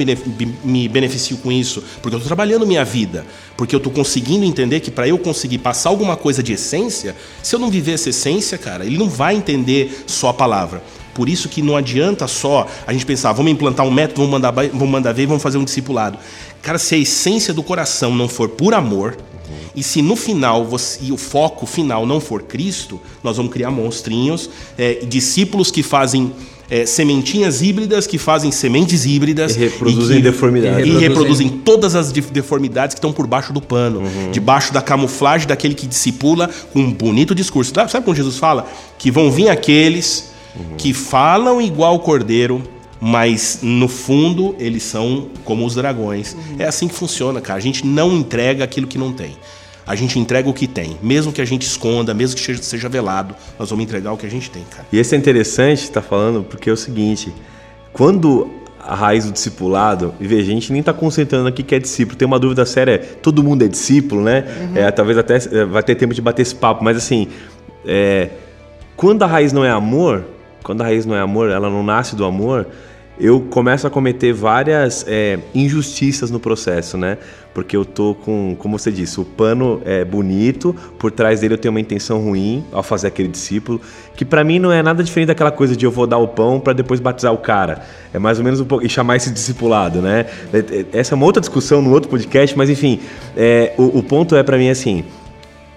[0.64, 4.80] me beneficio com isso, porque eu estou trabalhando minha vida, porque eu estou conseguindo entender
[4.80, 8.58] que para eu conseguir passar alguma coisa de essência, se eu não viver essa essência,
[8.58, 10.82] cara, ele não vai entender só a palavra.
[11.14, 14.52] Por isso que não adianta só a gente pensar, vamos implantar um método, vamos mandar,
[14.52, 16.18] vamos mandar ver, vamos fazer um discipulado.
[16.62, 19.16] Cara, se a essência do coração não for por amor,
[19.76, 23.70] e se no final você, e o foco final não for Cristo, nós vamos criar
[23.72, 26.32] monstrinhos, é, discípulos que fazem
[26.70, 29.56] é, sementinhas híbridas, que fazem sementes híbridas.
[29.56, 30.78] E reproduzem que- deformidades.
[30.80, 35.48] E Reproduzem- reproduzem todas as deformidades que estão por baixo do pano, debaixo da camuflagem
[35.48, 37.72] daquele que discipula com um bonito discurso.
[37.76, 38.66] Sabe sabe quando Jesus fala?
[38.98, 40.32] Que vão vir aqueles
[40.78, 42.62] que falam igual o cordeiro,
[43.00, 46.36] mas no fundo eles são como os dragões.
[46.58, 47.58] É assim que funciona, cara.
[47.60, 49.36] A gente não entrega aquilo que não tem.
[49.86, 50.98] A gente entrega o que tem.
[51.04, 54.30] Mesmo que a gente esconda, mesmo que seja- velado, nós vamos entregar o que a
[54.30, 54.86] gente tem, cara.
[54.92, 57.34] E esse é interessante estar falando porque é o seguinte:
[57.92, 61.80] quando a raiz do discipulado, e veja, a gente nem está concentrando aqui que é
[61.80, 64.46] discípulo, tem uma dúvida séria: é, todo mundo é discípulo, né?
[64.76, 67.28] É, talvez até é, vai ter tempo de bater esse papo, mas assim,
[67.86, 68.30] é,
[68.96, 70.24] quando a raiz não é amor,
[70.64, 72.68] quando a raiz não é amor, ela não nasce do amor,
[73.20, 77.18] eu começo a cometer várias é, injustiças no processo, né?
[77.54, 81.58] Porque eu tô com, como você disse, o pano é bonito, por trás dele eu
[81.60, 83.80] tenho uma intenção ruim ao fazer aquele discípulo,
[84.16, 86.60] que pra mim não é nada diferente daquela coisa de eu vou dar o pão
[86.60, 87.84] pra depois batizar o cara.
[88.12, 90.26] É mais ou menos um pouco, e chamar esse discipulado, né?
[90.52, 93.00] É, é, Essa é uma outra discussão no outro podcast, mas enfim,
[93.38, 95.06] é, o, o ponto é pra mim assim,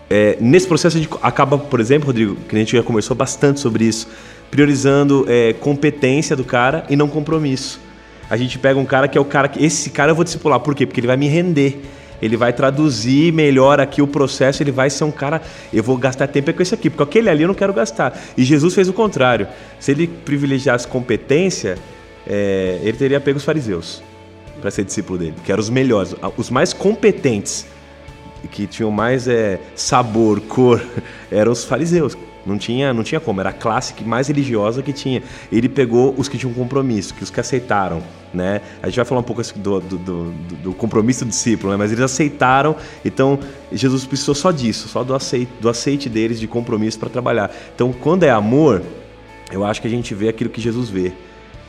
[0.09, 3.61] é, nesse processo a gente acaba, por exemplo, Rodrigo, que a gente já conversou bastante
[3.61, 4.09] sobre isso,
[4.51, 7.81] priorizando é, competência do cara e não compromisso.
[8.29, 9.65] A gente pega um cara que é o cara que.
[9.65, 10.59] Esse cara eu vou discipular.
[10.61, 10.87] Por quê?
[10.87, 11.81] Porque ele vai me render.
[12.21, 15.43] Ele vai traduzir melhor aqui o processo, ele vai ser um cara.
[15.73, 18.19] Eu vou gastar tempo é com esse aqui, porque aquele ali eu não quero gastar.
[18.37, 19.47] E Jesus fez o contrário.
[19.79, 21.77] Se ele privilegiasse competência,
[22.27, 24.03] é, ele teria pego os fariseus
[24.61, 27.67] para ser discípulo dele, que eram os melhores, os mais competentes
[28.51, 30.83] que tinham mais é, sabor, cor,
[31.31, 32.17] eram os fariseus.
[32.47, 35.21] Não tinha, não tinha como, era a classe mais religiosa que tinha.
[35.51, 38.01] Ele pegou os que tinham compromisso, que os que aceitaram,
[38.33, 38.61] né?
[38.81, 40.33] A gente vai falar um pouco assim do, do, do-
[40.63, 41.77] do compromisso do discípulo, né?
[41.77, 43.39] Mas eles aceitaram, então
[43.73, 47.51] Jesus precisou só disso, só do aceite, do aceite deles de compromisso para trabalhar.
[47.75, 48.81] Então, quando é amor,
[49.51, 51.13] eu acho que a gente vê aquilo que Jesus vê.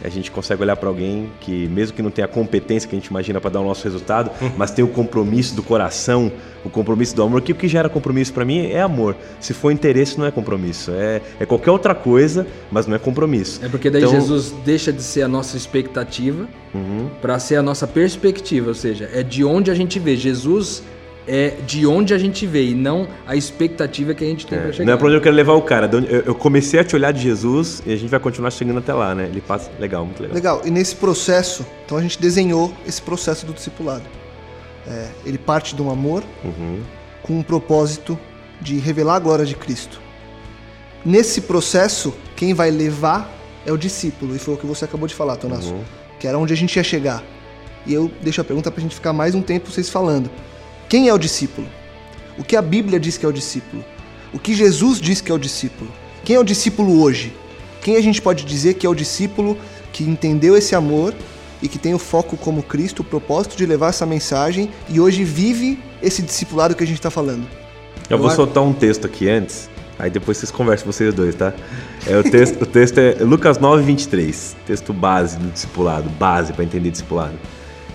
[0.04, 3.00] A gente consegue olhar para alguém que, mesmo que não tenha a competência que a
[3.00, 6.32] gente imagina para dar o nosso resultado, mas tem o compromisso do coração,
[6.64, 7.42] o compromisso do amor.
[7.42, 9.16] Que o que gera compromisso para mim é amor.
[9.40, 10.92] Se for interesse, não é compromisso.
[10.92, 13.60] É, é qualquer outra coisa, mas não é compromisso.
[13.64, 17.10] É porque daí Então, Jesus deixa de ser a nossa expectativa Uhum.
[17.22, 20.16] para ser a nossa perspectiva, ou seja, é de onde a gente vê.
[20.16, 20.84] Jesus
[21.28, 24.72] é de onde a gente veio, e não a expectativa que a gente tem para
[24.72, 24.86] chegar.
[24.86, 25.90] Não é pra onde eu quero levar o cara.
[25.92, 28.94] Eu eu comecei a te olhar de Jesus e a gente vai continuar chegando até
[28.94, 29.26] lá, né?
[29.26, 29.70] Ele passa.
[29.80, 30.36] Legal, muito legal.
[30.36, 34.04] Legal, e nesse processo, então a gente desenhou esse processo do discipulado.
[34.88, 36.82] É, ele parte de um amor Uhum.
[37.22, 38.18] com um propósito
[38.62, 40.00] de revelar a glória de Cristo.
[41.06, 43.30] Nesse processo, quem vai levar
[43.66, 45.76] é o discípulo, e foi o que você acabou de falar, Tonasso,
[46.20, 47.22] que era onde a gente ia chegar.
[47.86, 50.30] E eu deixo a pergunta pra gente ficar mais um tempo vocês falando.
[50.90, 51.68] Quem é o discípulo?
[52.38, 53.84] O que a Bíblia diz que é o discípulo?
[54.34, 55.92] O que Jesus diz que é o discípulo?
[56.24, 57.36] Quem é o discípulo hoje?
[57.82, 59.58] Quem a gente pode dizer que é o discípulo
[59.92, 61.14] que entendeu esse amor
[61.62, 65.26] e que tem o foco como Cristo, o propósito de levar essa mensagem e hoje
[65.26, 67.46] vive esse discipulado que a gente está falando?
[68.10, 69.70] Eu vou soltar um texto aqui antes,
[70.00, 71.54] aí depois vocês conversam vocês dois, tá?
[72.06, 74.56] É, o, texto, o texto é Lucas 9, 23.
[74.66, 77.38] Texto base do discipulado, base para entender discipulado.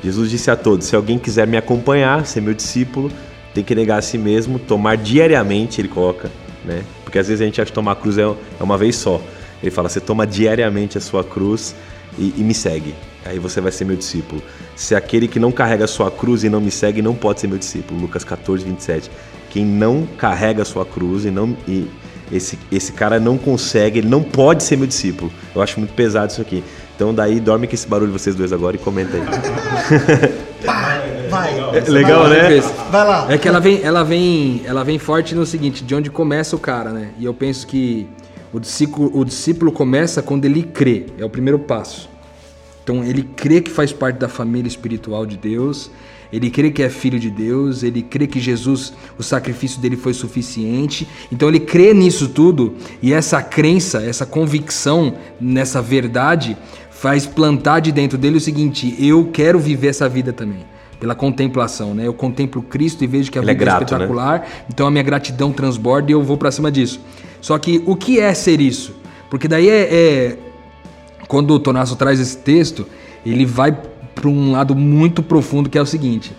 [0.03, 3.11] Jesus disse a todos: Se alguém quiser me acompanhar, ser meu discípulo,
[3.55, 6.31] tem que negar a si mesmo, tomar diariamente, ele coloca,
[6.65, 6.83] né?
[7.05, 9.21] Porque às vezes a gente acha que tomar cruz é é uma vez só.
[9.63, 11.75] Ele fala: Você toma diariamente a sua cruz
[12.19, 12.95] e, e me segue.
[13.25, 14.43] Aí você vai ser meu discípulo.
[14.75, 17.47] Se aquele que não carrega a sua cruz e não me segue, não pode ser
[17.47, 18.01] meu discípulo.
[18.01, 19.11] Lucas 14, 27.
[19.51, 21.57] Quem não carrega a sua cruz e não.
[21.69, 21.87] E
[22.33, 25.31] esse, esse cara não consegue, ele não pode ser meu discípulo.
[25.55, 26.65] Eu acho muito pesado isso aqui.
[26.97, 29.23] Então daí dorme com esse barulho vocês dois agora e comenta aí.
[31.31, 32.61] Vai, É legal, né?
[32.91, 33.27] vai lá.
[33.33, 36.59] É que ela vem, ela vem, ela vem forte no seguinte, de onde começa o
[36.59, 37.09] cara, né?
[37.19, 38.07] E eu penso que
[38.53, 42.09] o discípulo, o discípulo começa quando ele crê, é o primeiro passo.
[42.85, 45.91] Então ele crê que faz parte da família espiritual de Deus,
[46.33, 50.15] ele crê que é filho de Deus, ele crê que Jesus, o sacrifício dele foi
[50.15, 51.07] suficiente.
[51.31, 56.57] Então ele crê nisso tudo e essa crença, essa convicção nessa verdade
[56.91, 60.65] faz plantar de dentro dele o seguinte: eu quero viver essa vida também.
[60.99, 62.07] Pela contemplação, né?
[62.07, 63.85] Eu contemplo Cristo e vejo que a Ele é vida é, grato, né?
[63.85, 67.01] espetacular, então a minha gratidão transborda e eu vou pra cima disso.
[67.41, 68.95] Só que o que é ser isso?
[69.29, 70.39] Porque daí é, é
[71.27, 72.87] quando o Tonasso traz esse texto,
[73.27, 73.77] ele vai
[74.15, 76.33] para um lado muito profundo que é o seguinte.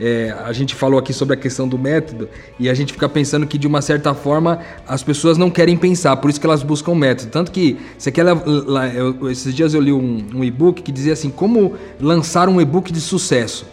[0.00, 3.46] é, a gente falou aqui sobre a questão do método e a gente fica pensando
[3.46, 4.58] que de uma certa forma
[4.88, 7.30] as pessoas não querem pensar, por isso que elas buscam método.
[7.30, 8.90] Tanto que você quer lá-
[9.30, 13.00] esses dias eu li um, um e-book que dizia assim como lançar um e-book de
[13.00, 13.64] sucesso.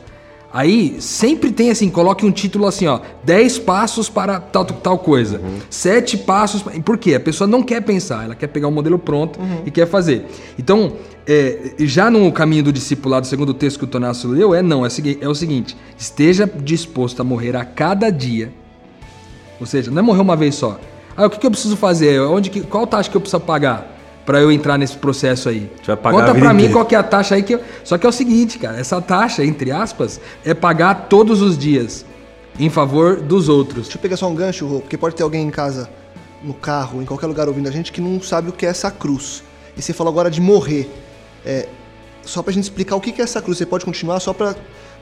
[0.52, 5.40] Aí sempre tem assim, coloque um título assim, ó, 10 passos para tal, tal coisa.
[5.70, 6.64] Sete passos.
[6.64, 7.14] pra- Por quê?
[7.14, 10.26] A pessoa não quer pensar, ela quer pegar um modelo pronto e quer fazer.
[10.58, 10.94] Então,
[11.28, 14.84] é, já no caminho do discipulado, segundo o texto que o Tonasso leu, é não,
[14.84, 18.52] é, o é o seguinte: esteja disposto a morrer a cada dia.
[19.60, 20.80] Ou seja, não é morrer uma vez só.
[21.16, 22.20] Ah, o que, que eu preciso fazer?
[22.22, 23.99] Onde que, qual taxa que eu preciso pagar
[24.30, 25.72] para eu entrar nesse processo aí?
[25.88, 26.74] vai pagar Conta pra mim inteira.
[26.74, 27.62] qual que é a taxa aí que eu...
[27.84, 32.06] Só que é o seguinte, cara, essa taxa, entre aspas, é pagar todos os dias
[32.60, 33.86] em favor dos outros.
[33.86, 35.90] Deixa eu pegar só um gancho, Rô, porque pode ter alguém em casa,
[36.44, 38.92] no carro, em qualquer lugar ouvindo a gente, que não sabe o que é essa
[38.92, 39.42] cruz.
[39.76, 40.88] E você falou agora de morrer.
[41.44, 41.68] É,
[42.22, 44.56] só pra gente explicar o que que é essa cruz, você pode continuar só pra.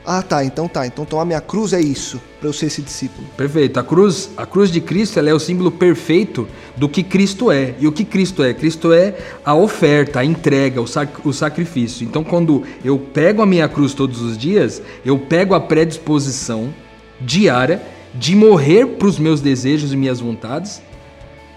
[0.06, 0.86] Ah, tá, então tá.
[0.86, 3.26] Então tomar minha cruz é isso, pra eu ser esse discípulo.
[3.36, 3.78] Perfeito.
[3.78, 7.74] A cruz, a cruz de Cristo ela é o símbolo perfeito do que Cristo é.
[7.78, 8.54] E o que Cristo é?
[8.54, 12.04] Cristo é a oferta, a entrega, o, sac- o sacrifício.
[12.06, 16.72] Então, quando eu pego a minha cruz todos os dias, eu pego a predisposição
[17.20, 17.82] diária
[18.14, 20.80] de morrer para os meus desejos e minhas vontades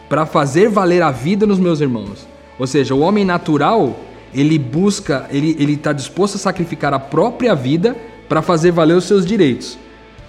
[0.10, 2.28] para fazer valer a vida nos meus irmãos.
[2.60, 3.98] Ou seja, o homem natural,
[4.34, 7.96] ele busca, ele ele está disposto a sacrificar a própria vida
[8.32, 9.78] para fazer valer os seus direitos.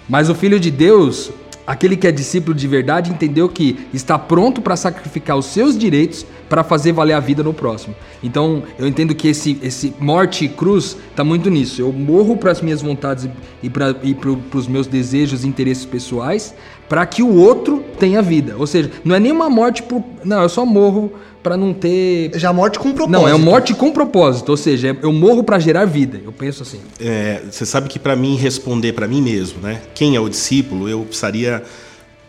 [0.09, 1.31] Mas o filho de Deus,
[1.65, 6.27] aquele que é discípulo de verdade, entendeu que está pronto para sacrificar os seus direitos
[6.53, 7.95] para fazer valer a vida no próximo.
[8.23, 11.81] Então, eu entendo que esse, esse morte e cruz está muito nisso.
[11.81, 13.27] Eu morro para as minhas vontades
[13.63, 16.55] e para e para os meus desejos e interesses pessoais
[16.91, 18.55] para que o outro tenha vida.
[18.59, 20.05] Ou seja, não é nenhuma morte por.
[20.23, 22.33] Não, eu só morro para não ter.
[22.35, 23.11] Já a morte com propósito.
[23.19, 24.51] Não, é uma morte com propósito.
[24.51, 26.21] Ou seja, eu morro para gerar vida.
[26.23, 26.81] Eu penso assim.
[27.01, 29.81] É, você sabe que para mim responder para mim mesmo, né?
[29.95, 31.63] Quem é o discípulo, eu precisaria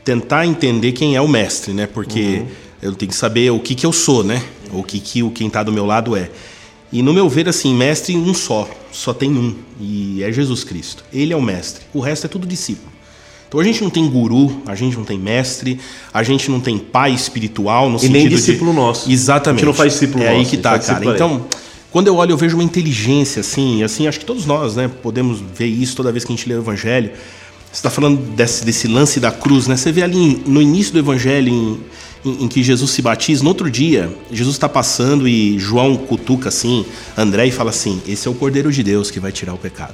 [0.01, 1.87] tentar entender quem é o mestre, né?
[1.87, 2.43] Porque
[2.83, 4.43] eu tenho que saber o que que eu sou, né?
[4.71, 6.29] O que que o quem está do meu lado é.
[6.91, 11.03] E no meu ver, assim, mestre um só, só tem um, e é Jesus Cristo.
[11.11, 11.83] Ele é o mestre.
[11.93, 12.91] O resto é tudo discípulo.
[13.47, 15.79] Então a gente não tem guru, a gente não tem mestre,
[16.13, 19.11] a gente não tem pai espiritual no E sentido nem de- discípulo nosso.
[19.11, 19.59] Exatamente.
[19.59, 21.05] A gente não faz discípulo É aí nosso, que a gente tá, cara.
[21.05, 21.45] Então,
[21.91, 24.89] quando eu olho, eu vejo uma inteligência, assim, e assim, acho que todos nós, né,
[25.01, 27.11] podemos ver isso toda vez que a gente lê o Evangelho.
[27.71, 29.75] Você está falando desse, desse lance da cruz, né?
[29.77, 31.79] Você vê ali no início do Evangelho, em,
[32.23, 33.43] em, em que Jesus se batiza.
[33.43, 36.85] No outro dia, Jesus está passando e João cutuca assim,
[37.17, 39.93] André, e fala assim: Esse é o Cordeiro de Deus que vai tirar o pecado.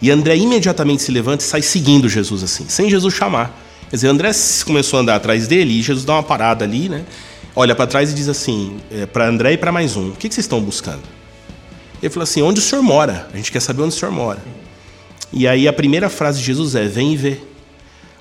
[0.00, 3.62] E André imediatamente se levanta e sai seguindo Jesus assim, sem Jesus chamar.
[3.88, 4.30] Quer dizer, André
[4.64, 7.04] começou a andar atrás dele e Jesus dá uma parada ali, né?
[7.54, 10.28] Olha para trás e diz assim, é, para André e para mais um: O que,
[10.28, 11.02] que vocês estão buscando?
[12.02, 13.28] Ele falou assim: Onde o senhor mora?
[13.32, 14.42] A gente quer saber onde o senhor mora.
[15.32, 17.40] E aí a primeira frase de Jesus é: Vem e vê.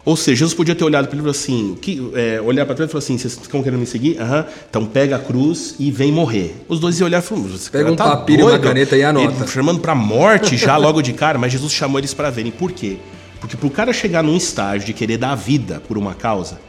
[0.05, 2.89] Ou seja, Jesus podia ter olhado para ele e assim, que, é, olhar para trás
[2.89, 4.21] e falar assim, vocês estão querendo me seguir?
[4.21, 4.45] Aham.
[4.69, 6.55] Então pega a cruz e vem morrer.
[6.69, 9.33] Os dois iam olhar e falaram, Pega um tá papiro e uma caneta e anota.
[9.43, 12.51] Ele, chamando para morte já logo de cara, mas Jesus chamou eles para verem.
[12.51, 12.97] Por quê?
[13.39, 16.59] Porque para o cara chegar num estágio de querer dar a vida por uma causa,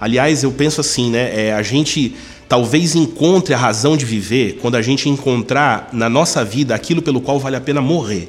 [0.00, 1.46] aliás, eu penso assim, né?
[1.46, 2.16] É, a gente
[2.48, 7.20] talvez encontre a razão de viver quando a gente encontrar na nossa vida aquilo pelo
[7.20, 8.28] qual vale a pena morrer.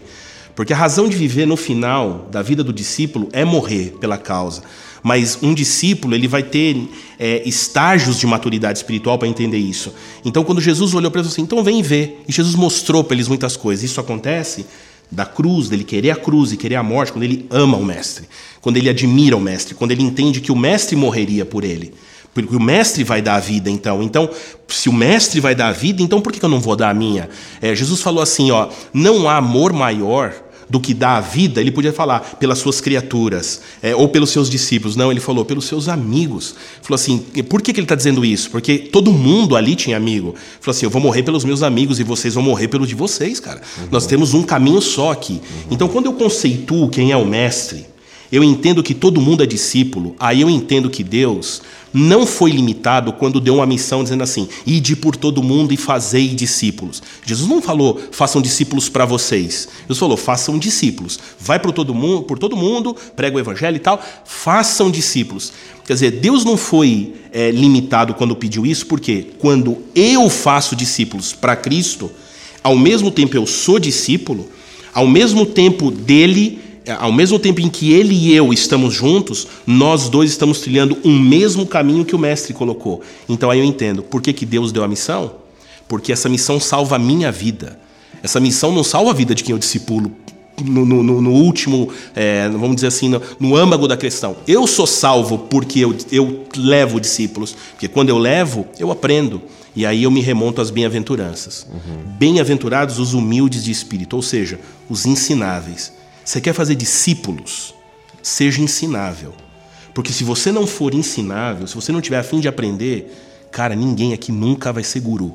[0.55, 4.61] Porque a razão de viver no final da vida do discípulo é morrer pela causa.
[5.03, 6.77] Mas um discípulo ele vai ter
[7.17, 9.93] é, estágios de maturidade espiritual para entender isso.
[10.23, 12.21] Então, quando Jesus olhou para eles assim, então vem ver.
[12.27, 13.83] E Jesus mostrou para eles muitas coisas.
[13.83, 14.65] Isso acontece
[15.11, 18.27] da cruz, dele querer a cruz e querer a morte, quando ele ama o mestre,
[18.61, 21.93] quando ele admira o mestre, quando ele entende que o mestre morreria por ele.
[22.33, 24.01] Porque o mestre vai dar a vida, então.
[24.01, 24.29] Então,
[24.67, 26.93] se o mestre vai dar a vida, então por que eu não vou dar a
[26.93, 27.29] minha?
[27.61, 30.33] É, Jesus falou assim: ó, não há amor maior
[30.71, 31.59] do que dá a vida.
[31.59, 34.95] Ele podia falar pelas suas criaturas é, ou pelos seus discípulos.
[34.95, 36.55] Não, ele falou pelos seus amigos.
[36.81, 37.17] Falou assim:
[37.49, 38.49] por que, que ele está dizendo isso?
[38.49, 40.33] Porque todo mundo ali tinha amigo.
[40.61, 43.41] Falou assim: eu vou morrer pelos meus amigos e vocês vão morrer pelos de vocês,
[43.41, 43.61] cara.
[43.77, 43.87] Uhum.
[43.91, 45.33] Nós temos um caminho só aqui.
[45.33, 45.67] Uhum.
[45.71, 47.85] Então, quando eu conceituo quem é o mestre,
[48.31, 51.61] eu entendo que todo mundo é discípulo, aí eu entendo que Deus
[51.93, 56.29] não foi limitado quando deu uma missão dizendo assim: ide por todo mundo e fazei
[56.29, 57.03] discípulos.
[57.25, 59.67] Jesus não falou, façam discípulos para vocês.
[59.81, 61.19] Jesus falou, façam discípulos.
[61.37, 65.51] Vai por todo mundo, por todo mundo, prega o evangelho e tal, façam discípulos.
[65.85, 71.33] Quer dizer, Deus não foi é, limitado quando pediu isso, porque quando eu faço discípulos
[71.33, 72.09] para Cristo,
[72.63, 74.47] ao mesmo tempo eu sou discípulo,
[74.93, 80.09] ao mesmo tempo dele ao mesmo tempo em que ele e eu estamos juntos, nós
[80.09, 83.01] dois estamos trilhando um mesmo caminho que o mestre colocou.
[83.29, 85.35] Então aí eu entendo por que, que Deus deu a missão?
[85.87, 87.79] Porque essa missão salva a minha vida.
[88.23, 90.11] Essa missão não salva a vida de quem eu discipulo
[90.63, 94.35] no, no, no último, é, vamos dizer assim, no, no, âmago da questão.
[94.47, 97.55] Eu sou salvo porque eu, eu levo discípulos.
[97.71, 99.41] Porque quando eu levo, eu aprendo.
[99.75, 101.65] E aí eu me remonto às bem-aventuranças.
[101.71, 102.11] Uhum.
[102.17, 105.93] Bem-aventurados os humildes de espírito, ou seja, os ensináveis.
[106.23, 107.73] Você quer fazer discípulos?
[108.21, 109.33] Seja ensinável.
[109.93, 113.13] Porque se você não for ensinável, se você não tiver a fim de aprender,
[113.51, 115.33] cara, ninguém aqui nunca vai ser guru.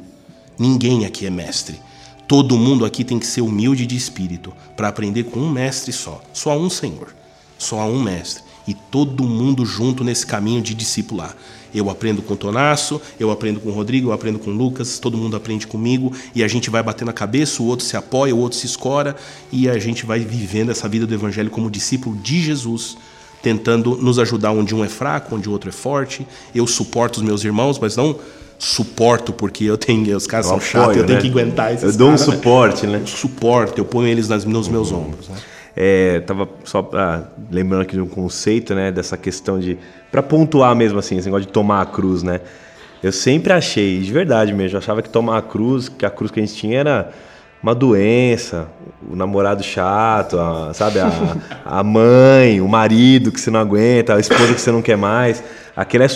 [0.59, 1.81] Ninguém aqui é mestre.
[2.27, 6.23] Todo mundo aqui tem que ser humilde de espírito para aprender com um mestre só.
[6.33, 7.15] Só um Senhor.
[7.59, 8.43] Só um mestre.
[8.67, 11.37] E todo mundo junto nesse caminho de discipular.
[11.75, 14.99] Eu aprendo com o Tonasso, eu aprendo com o Rodrigo, eu aprendo com o Lucas,
[14.99, 18.35] todo mundo aprende comigo e a gente vai batendo a cabeça, o outro se apoia,
[18.35, 19.15] o outro se escora
[19.53, 22.97] e a gente vai vivendo essa vida do Evangelho como discípulo de Jesus,
[23.43, 26.27] tentando nos ajudar onde um é fraco, onde o outro é forte.
[26.55, 28.19] Eu suporto os meus irmãos, mas não
[28.59, 31.09] suporto porque eu tenho os caras eu são apoio, chatos, eu né?
[31.09, 33.03] tenho que aguentar esses Eu dou um suporte, né?
[33.05, 35.29] Suporto, eu ponho eles nas, nos meus ombros.
[35.29, 35.37] Né?
[35.77, 39.77] É, tava só ah, lembrando aqui de um conceito, né, dessa questão de
[40.11, 42.41] para pontuar mesmo assim, esse negócio de tomar a cruz, né?
[43.03, 46.31] Eu sempre achei, de verdade mesmo, eu achava que tomar a cruz, que a cruz
[46.31, 47.13] que a gente tinha era
[47.63, 48.69] uma doença,
[49.11, 51.11] o namorado chato, a, sabe, a,
[51.65, 55.43] a mãe, o marido que você não aguenta, a esposa que você não quer mais.
[55.77, 56.09] Aquele é,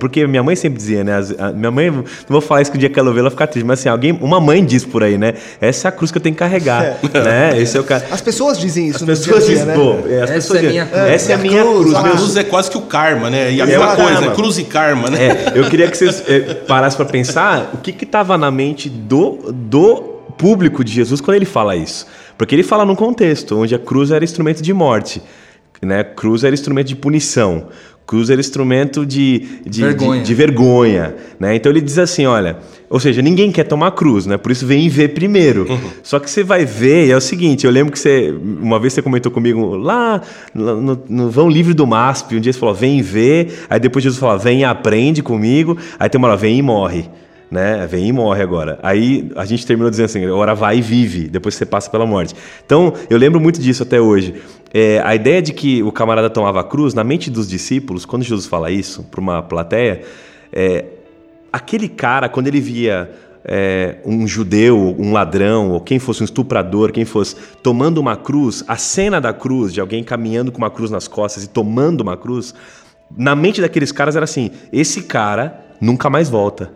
[0.00, 1.12] porque minha mãe sempre dizia, né?
[1.38, 3.46] A, minha mãe, não vou falar isso que o dia que ela ouvir ela ficar
[3.46, 5.34] triste, mas assim, alguém, uma mãe diz por aí, né?
[5.60, 7.20] Essa é a cruz que eu tenho que carregar, é.
[7.22, 7.60] né?
[7.60, 8.04] Esse é o cara.
[8.10, 8.98] As pessoas dizem isso.
[8.98, 9.74] As pessoas dizem, né?
[10.08, 11.04] É, as essa pessoas é minha cruz.
[11.04, 11.94] Essa é a minha cruz.
[11.94, 13.52] A cruz é quase que o karma, né?
[13.52, 15.18] E a mesma é coisa, cruz e karma, né?
[15.24, 18.88] É, eu queria que vocês é, parassem para pensar o que que estava na mente
[18.88, 22.06] do, do público de Jesus quando ele fala isso.
[22.36, 25.22] Porque ele fala num contexto onde a cruz era instrumento de morte.
[25.82, 26.04] Né?
[26.04, 27.68] Cruz era instrumento de punição.
[28.06, 30.20] Cruz era instrumento de, de vergonha.
[30.20, 31.56] De, de, vergonha né?
[31.56, 34.36] Então ele diz assim: olha, ou seja, ninguém quer tomar cruz, né?
[34.36, 35.66] Por isso vem ver primeiro.
[35.68, 35.90] Uhum.
[36.04, 39.02] Só que você vai ver, é o seguinte: eu lembro que você, uma vez você
[39.02, 40.22] comentou comigo lá
[40.54, 44.20] no, no Vão Livre do MASP, um dia você falou: vem ver, aí depois Jesus
[44.20, 47.10] falou: vem e aprende comigo, aí tem uma hora, vem e morre
[47.50, 47.86] né?
[47.86, 48.78] Vem e morre agora.
[48.82, 52.34] Aí a gente terminou dizendo assim: agora vai e vive, depois você passa pela morte.
[52.64, 54.34] Então, eu lembro muito disso até hoje.
[54.74, 58.22] É, a ideia de que o camarada tomava a cruz, na mente dos discípulos, quando
[58.22, 60.02] Jesus fala isso para uma plateia,
[60.52, 60.84] é,
[61.52, 63.10] aquele cara, quando ele via
[63.44, 68.64] é, um judeu, um ladrão, ou quem fosse um estuprador, quem fosse tomando uma cruz,
[68.66, 72.16] a cena da cruz, de alguém caminhando com uma cruz nas costas e tomando uma
[72.16, 72.52] cruz,
[73.16, 76.72] na mente daqueles caras era assim: esse cara nunca mais volta.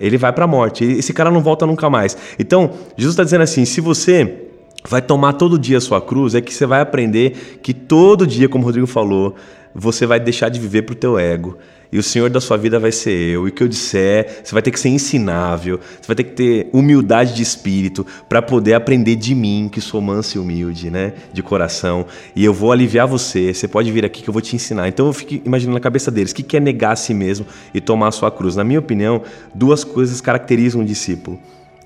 [0.00, 0.84] Ele vai para a morte.
[0.84, 2.16] Esse cara não volta nunca mais.
[2.38, 4.46] Então, Jesus está dizendo assim: se você
[4.88, 8.48] vai tomar todo dia a sua cruz, é que você vai aprender que todo dia,
[8.48, 9.34] como o Rodrigo falou,
[9.78, 11.58] você vai deixar de viver para o teu ego.
[11.92, 13.46] E o Senhor da sua vida vai ser eu.
[13.46, 15.78] E o que eu disser, você vai ter que ser ensinável.
[15.78, 20.00] Você vai ter que ter humildade de espírito para poder aprender de mim, que sou
[20.00, 21.12] manso e humilde, né?
[21.32, 22.06] De coração.
[22.34, 23.54] E eu vou aliviar você.
[23.54, 24.88] Você pode vir aqui que eu vou te ensinar.
[24.88, 27.80] Então eu fico imaginando na cabeça deles o que é negar a si mesmo e
[27.80, 28.56] tomar a sua cruz.
[28.56, 29.22] Na minha opinião,
[29.54, 31.38] duas coisas caracterizam um discípulo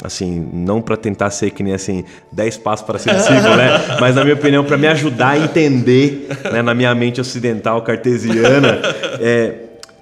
[0.03, 3.71] assim, não para tentar ser que nem assim 10 passos para ser discípulo, né?
[4.01, 8.81] Mas na minha opinião, para me ajudar a entender, né, na minha mente ocidental cartesiana,
[9.21, 9.55] é,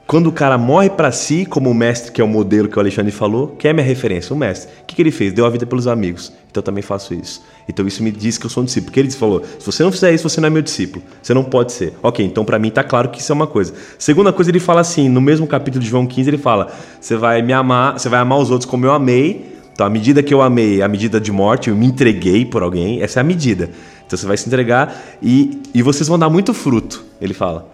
[0.08, 2.80] quando o cara morre para si, como o mestre, que é o modelo que o
[2.80, 4.72] Alexandre falou, que é a minha referência, o mestre.
[4.82, 5.34] O que, que ele fez?
[5.34, 6.32] Deu a vida pelos amigos.
[6.50, 7.44] Então eu também faço isso.
[7.68, 8.86] Então isso me diz que eu sou um discípulo.
[8.86, 11.04] Porque ele falou: se você não fizer isso, você não é meu discípulo.
[11.22, 11.92] Você não pode ser.
[12.02, 13.74] Ok, então para mim tá claro que isso é uma coisa.
[13.98, 17.42] Segunda coisa, ele fala assim: no mesmo capítulo de João 15, ele fala: você vai
[17.42, 20.42] me amar, você vai amar os outros como eu amei então, a medida que eu
[20.42, 23.70] amei, a medida de morte, eu me entreguei por alguém, essa é a medida.
[24.04, 27.70] Então, você vai se entregar e, e vocês vão dar muito fruto, ele fala.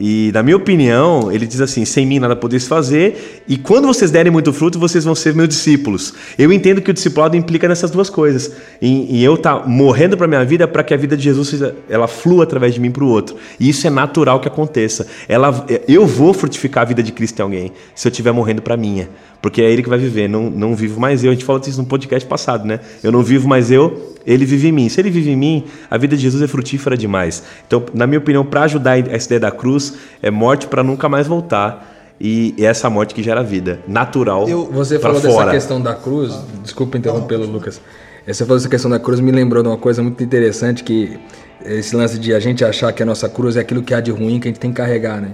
[0.00, 4.12] E, na minha opinião, ele diz assim: sem mim nada podeis fazer, e quando vocês
[4.12, 6.14] derem muito fruto, vocês vão ser meus discípulos.
[6.38, 8.52] Eu entendo que o discipulado implica nessas duas coisas.
[8.80, 12.06] E, e eu tá morrendo para minha vida para que a vida de Jesus ela
[12.06, 13.34] flua através de mim para o outro.
[13.58, 15.08] E isso é natural que aconteça.
[15.28, 18.76] Ela, eu vou frutificar a vida de Cristo em alguém se eu estiver morrendo para
[18.76, 19.08] minha.
[19.40, 21.30] Porque é ele que vai viver, não, não vivo mais eu.
[21.30, 22.80] A gente falou disso no podcast passado, né?
[23.02, 24.88] Eu não vivo mais eu, ele vive em mim.
[24.88, 27.42] Se ele vive em mim, a vida de Jesus é frutífera demais.
[27.66, 31.26] Então, na minha opinião, para ajudar essa ideia da cruz, é morte para nunca mais
[31.26, 31.96] voltar.
[32.20, 34.48] E é essa morte que gera vida, natural.
[34.48, 35.46] Eu, você falou fora.
[35.46, 36.34] dessa questão da cruz,
[36.64, 37.80] desculpa interrompê-lo, Lucas.
[38.26, 41.16] Você falou dessa questão da cruz, me lembrou de uma coisa muito interessante que
[41.64, 44.10] esse lance de a gente achar que a nossa cruz é aquilo que há de
[44.10, 45.30] ruim que a gente tem que carregar, né?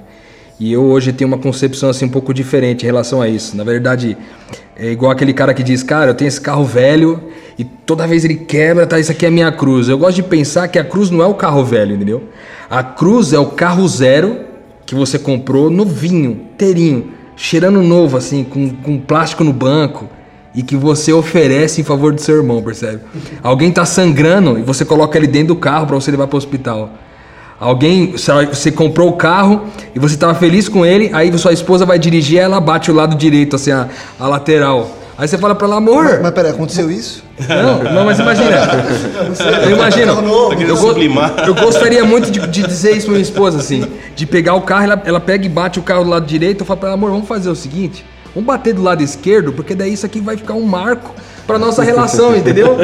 [0.58, 3.56] E eu hoje tenho uma concepção assim um pouco diferente em relação a isso.
[3.56, 4.16] Na verdade,
[4.76, 7.20] é igual aquele cara que diz: "Cara, eu tenho esse carro velho
[7.58, 9.88] e toda vez ele quebra, tá, isso aqui é a minha cruz".
[9.88, 12.28] Eu gosto de pensar que a cruz não é o carro velho, entendeu?
[12.70, 14.40] A cruz é o carro zero
[14.86, 20.08] que você comprou novinho, inteirinho, cheirando novo assim, com, com plástico no banco
[20.54, 23.00] e que você oferece em favor do seu irmão, percebe?
[23.42, 26.38] Alguém tá sangrando e você coloca ele dentro do carro para você levar para o
[26.38, 26.90] hospital.
[27.58, 31.98] Alguém, você comprou o carro e você estava feliz com ele, aí sua esposa vai
[31.98, 33.88] dirigir, ela bate o lado direito, assim, a,
[34.18, 34.90] a lateral.
[35.16, 36.04] Aí você fala para ela, amor.
[36.04, 37.22] Mas, mas peraí, aconteceu isso?
[37.48, 38.50] Não, não, mas imagina.
[39.62, 40.12] eu imagino.
[40.60, 40.94] Eu, go,
[41.46, 43.86] eu gostaria muito de, de, dizer isso pra minha esposa, assim.
[44.16, 46.66] De pegar o carro, ela, ela pega e bate o carro do lado direito, eu
[46.66, 49.92] falo pra ela, amor, vamos fazer o seguinte: vamos bater do lado esquerdo, porque daí
[49.92, 51.14] isso aqui vai ficar um marco
[51.46, 52.76] para nossa relação, entendeu?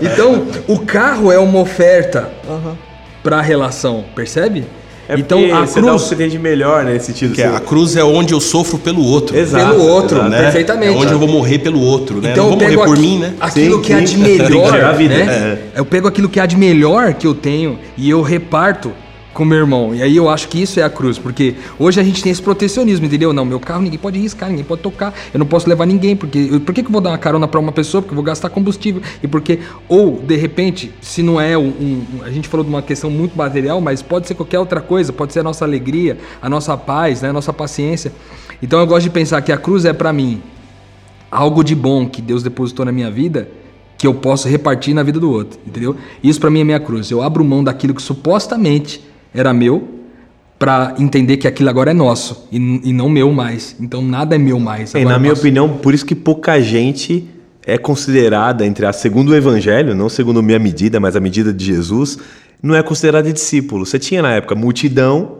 [0.00, 2.30] Então, o carro é uma oferta.
[2.48, 2.91] Uhum
[3.22, 4.64] para a relação, percebe?
[5.08, 7.34] É então a você cruz dá o que você tem de melhor né, nesse sentido.
[7.34, 9.36] Que é, a cruz é onde eu sofro pelo outro.
[9.36, 10.42] Exato, pelo outro, exato, né?
[10.42, 10.94] perfeitamente.
[10.94, 12.30] É onde eu vou morrer pelo outro, né?
[12.30, 13.34] Então eu vou morrer por mim, né?
[13.40, 13.94] Aquilo sim, que sim.
[13.94, 15.20] há de melhor, né?
[15.20, 15.58] É.
[15.80, 18.92] Eu pego aquilo que há de melhor que eu tenho e eu reparto
[19.32, 19.94] com meu irmão.
[19.94, 22.42] E aí eu acho que isso é a cruz, porque hoje a gente tem esse
[22.42, 23.32] protecionismo, entendeu?
[23.32, 26.60] Não, meu carro ninguém pode riscar, ninguém pode tocar, eu não posso levar ninguém, porque
[26.60, 28.02] por que, que eu vou dar uma carona para uma pessoa?
[28.02, 29.02] Porque eu vou gastar combustível.
[29.22, 32.82] E porque, ou de repente, se não é um, um, A gente falou de uma
[32.82, 36.48] questão muito material, mas pode ser qualquer outra coisa, pode ser a nossa alegria, a
[36.48, 38.12] nossa paz, né, a nossa paciência.
[38.62, 40.42] Então eu gosto de pensar que a cruz é para mim
[41.30, 43.48] algo de bom que Deus depositou na minha vida
[44.02, 45.96] que eu posso repartir na vida do outro, entendeu?
[46.24, 47.08] Isso para mim é minha cruz.
[47.08, 49.00] Eu abro mão daquilo que supostamente
[49.34, 50.02] era meu
[50.58, 53.74] para entender que aquilo agora é nosso e, e, não meu mais.
[53.80, 54.94] Então nada é meu mais.
[54.94, 57.28] É, na é minha opinião, por isso que pouca gente
[57.66, 61.64] é considerada entre a segundo o evangelho, não segundo minha medida, mas a medida de
[61.64, 62.18] Jesus,
[62.62, 63.84] não é considerada discípulo.
[63.84, 65.38] Você tinha na época multidão,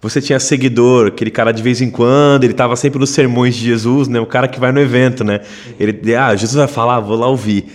[0.00, 3.64] você tinha seguidor, aquele cara de vez em quando, ele estava sempre nos sermões de
[3.64, 4.20] Jesus, né?
[4.20, 5.40] O cara que vai no evento, né?
[5.78, 7.66] Ele, ah, Jesus vai falar, vou lá ouvir.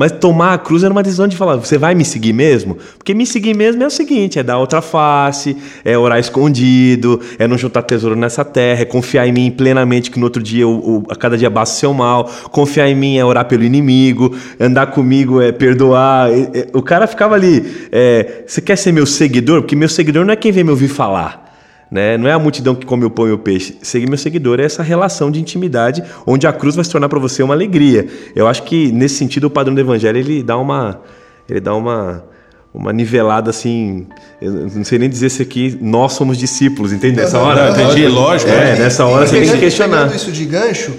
[0.00, 2.78] Mas tomar a cruz era uma decisão de falar: você vai me seguir mesmo?
[2.96, 7.46] Porque me seguir mesmo é o seguinte: é dar outra face, é orar escondido, é
[7.46, 11.04] não juntar tesouro nessa terra, é confiar em mim plenamente que no outro dia, o,
[11.10, 14.86] a cada dia basta o seu mal, confiar em mim é orar pelo inimigo, andar
[14.86, 16.30] comigo é perdoar.
[16.72, 19.60] O cara ficava ali: é, você quer ser meu seguidor?
[19.60, 21.49] Porque meu seguidor não é quem vem me ouvir falar.
[21.90, 22.16] Né?
[22.16, 23.76] Não é a multidão que come o pão e o peixe.
[23.82, 27.18] Seguir meu seguidor é essa relação de intimidade, onde a cruz vai se tornar para
[27.18, 28.06] você uma alegria.
[28.34, 31.00] Eu acho que nesse sentido o padrão do evangelho ele dá uma,
[31.48, 32.24] ele dá uma,
[32.72, 34.06] uma nivelada assim.
[34.40, 37.16] Eu não sei nem dizer se aqui nós somos discípulos, entende?
[37.16, 38.50] Nessa hora, entendi, lógico.
[38.50, 40.02] É, nessa hora você tem que questionar.
[40.02, 40.94] Pegando isso de gancho,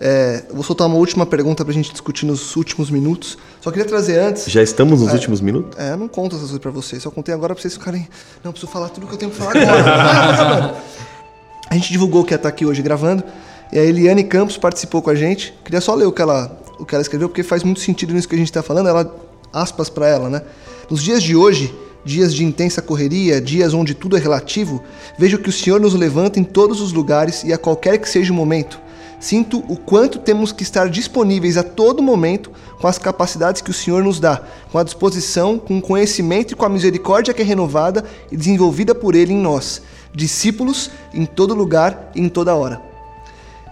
[0.00, 3.38] é, vou soltar uma última pergunta para a gente discutir nos últimos minutos.
[3.60, 4.44] Só queria trazer antes.
[4.46, 5.78] Já estamos nos é, últimos minutos?
[5.78, 7.02] É, eu não conto essas coisas para vocês.
[7.02, 8.06] Só contei agora para vocês ficarem.
[8.44, 10.76] Não, preciso falar tudo que eu tenho para falar agora.
[11.70, 13.24] a gente divulgou que ia estar aqui hoje gravando.
[13.72, 15.54] E a Eliane Campos participou com a gente.
[15.64, 18.28] Queria só ler o que ela, o que ela escreveu, porque faz muito sentido nisso
[18.28, 18.88] que a gente está falando.
[18.88, 19.14] Ela,
[19.52, 20.42] aspas para ela, né?
[20.90, 21.74] Nos dias de hoje,
[22.04, 24.84] dias de intensa correria, dias onde tudo é relativo,
[25.18, 28.32] vejo que o Senhor nos levanta em todos os lugares e a qualquer que seja
[28.32, 28.85] o momento.
[29.18, 32.50] Sinto o quanto temos que estar disponíveis a todo momento
[32.80, 36.54] com as capacidades que o Senhor nos dá, com a disposição, com o conhecimento e
[36.54, 39.80] com a misericórdia que é renovada e desenvolvida por Ele em nós,
[40.14, 42.80] discípulos em todo lugar e em toda hora.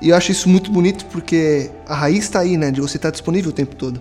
[0.00, 2.70] E eu acho isso muito bonito porque a raiz está aí, né?
[2.70, 4.00] De você estar disponível o tempo todo.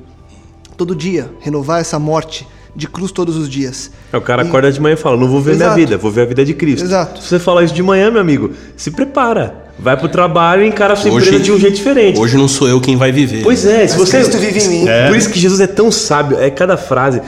[0.76, 3.92] Todo dia, renovar essa morte de cruz todos os dias.
[4.12, 5.76] É, o cara E- acorda de manhã e fala: Não vou ver Exato.
[5.76, 6.84] minha vida, vou ver a vida de Cristo.
[6.84, 7.22] Exato.
[7.22, 9.63] Se você falar isso de manhã, meu amigo, se prepara.
[9.78, 12.20] Vai pro trabalho e encara a sua Hoje- empresa de um jeito diferente.
[12.20, 13.42] Hoje não sou eu quem vai viver.
[13.44, 14.18] Pois é, se Mas você.
[14.18, 14.86] Cristo vive em mim.
[15.08, 17.22] Por isso que Jesus é tão sábio, é cada frase.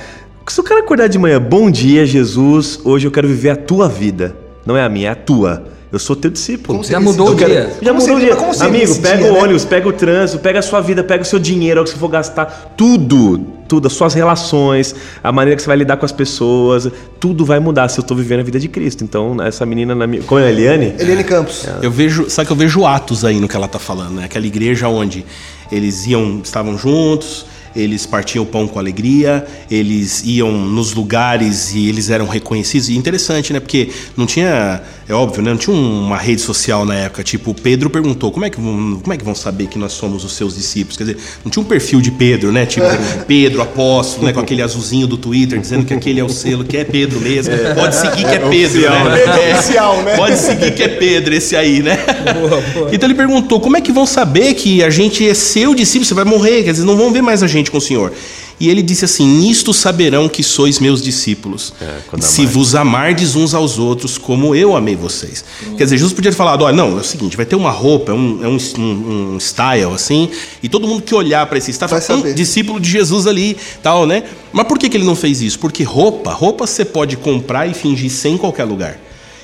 [0.48, 3.90] Se o cara acordar de manhã, bom dia, Jesus, hoje eu quero viver a tua
[3.90, 4.36] vida.
[4.66, 5.64] Não é a minha, é a tua.
[5.92, 6.78] Eu sou teu discípulo.
[6.80, 7.72] Como Já mudou o dia?
[7.82, 8.36] Já Como mudou o dia.
[8.66, 9.40] Amigo, pega dia, o né?
[9.42, 11.96] ônibus, pega o trânsito, pega a sua vida, pega o seu dinheiro, o que você
[11.98, 16.12] for gastar, tudo, tudo, as suas relações, a maneira que você vai lidar com as
[16.12, 16.90] pessoas,
[17.20, 19.04] tudo vai mudar se eu tô vivendo a vida de Cristo.
[19.04, 20.24] Então, essa menina, na minha...
[20.24, 20.94] como é a Eliane?
[21.00, 21.66] Eliane Campos.
[21.82, 24.26] Eu vejo, sabe que eu vejo atos aí no que ela tá falando, né?
[24.26, 25.26] Aquela igreja onde
[25.72, 27.46] eles iam, estavam juntos,
[27.76, 32.88] eles partiam o pão com alegria, eles iam nos lugares e eles eram reconhecidos.
[32.88, 33.60] E interessante, né?
[33.60, 35.52] Porque não tinha, é óbvio, né?
[35.52, 37.24] Não tinha uma rede social na época.
[37.24, 40.24] Tipo, Pedro perguntou: como é que vão, como é que vão saber que nós somos
[40.24, 40.98] os seus discípulos?
[40.98, 42.66] Quer dizer, não tinha um perfil de Pedro, né?
[42.66, 42.88] Tipo,
[43.28, 44.34] Pedro, apóstolo, né?
[44.34, 47.54] Com aquele azulzinho do Twitter dizendo que aquele é o selo, que é Pedro mesmo.
[47.76, 49.50] Pode seguir que é Pedro, né?
[49.52, 50.16] É, oficial, né?
[50.16, 52.00] Pode seguir que é Pedro, esse aí, né?
[52.92, 56.06] Então ele perguntou: como é que vão saber que a gente é seu discípulo?
[56.06, 58.12] Você vai morrer, quer dizer, não vão ver mais a gente com o Senhor.
[58.58, 61.74] E ele disse assim: Nisto saberão que sois meus discípulos,
[62.08, 65.44] quando se vos amardes uns aos outros como eu amei vocês.
[65.78, 68.12] Quer dizer, Jesus podia ter falado: olha, não, é o seguinte, vai ter uma roupa,
[68.14, 70.30] é um, é um, um- um style assim,
[70.64, 72.32] e todo mundo que olhar para esse style Vai fala, saber.
[72.32, 74.24] "Hum, discípulo de Jesus ali, tal, né?
[74.54, 75.60] Mas por que, que ele não fez isso?
[75.60, 78.98] Porque roupa, roupa você pode comprar e fingir sem em qualquer lugar.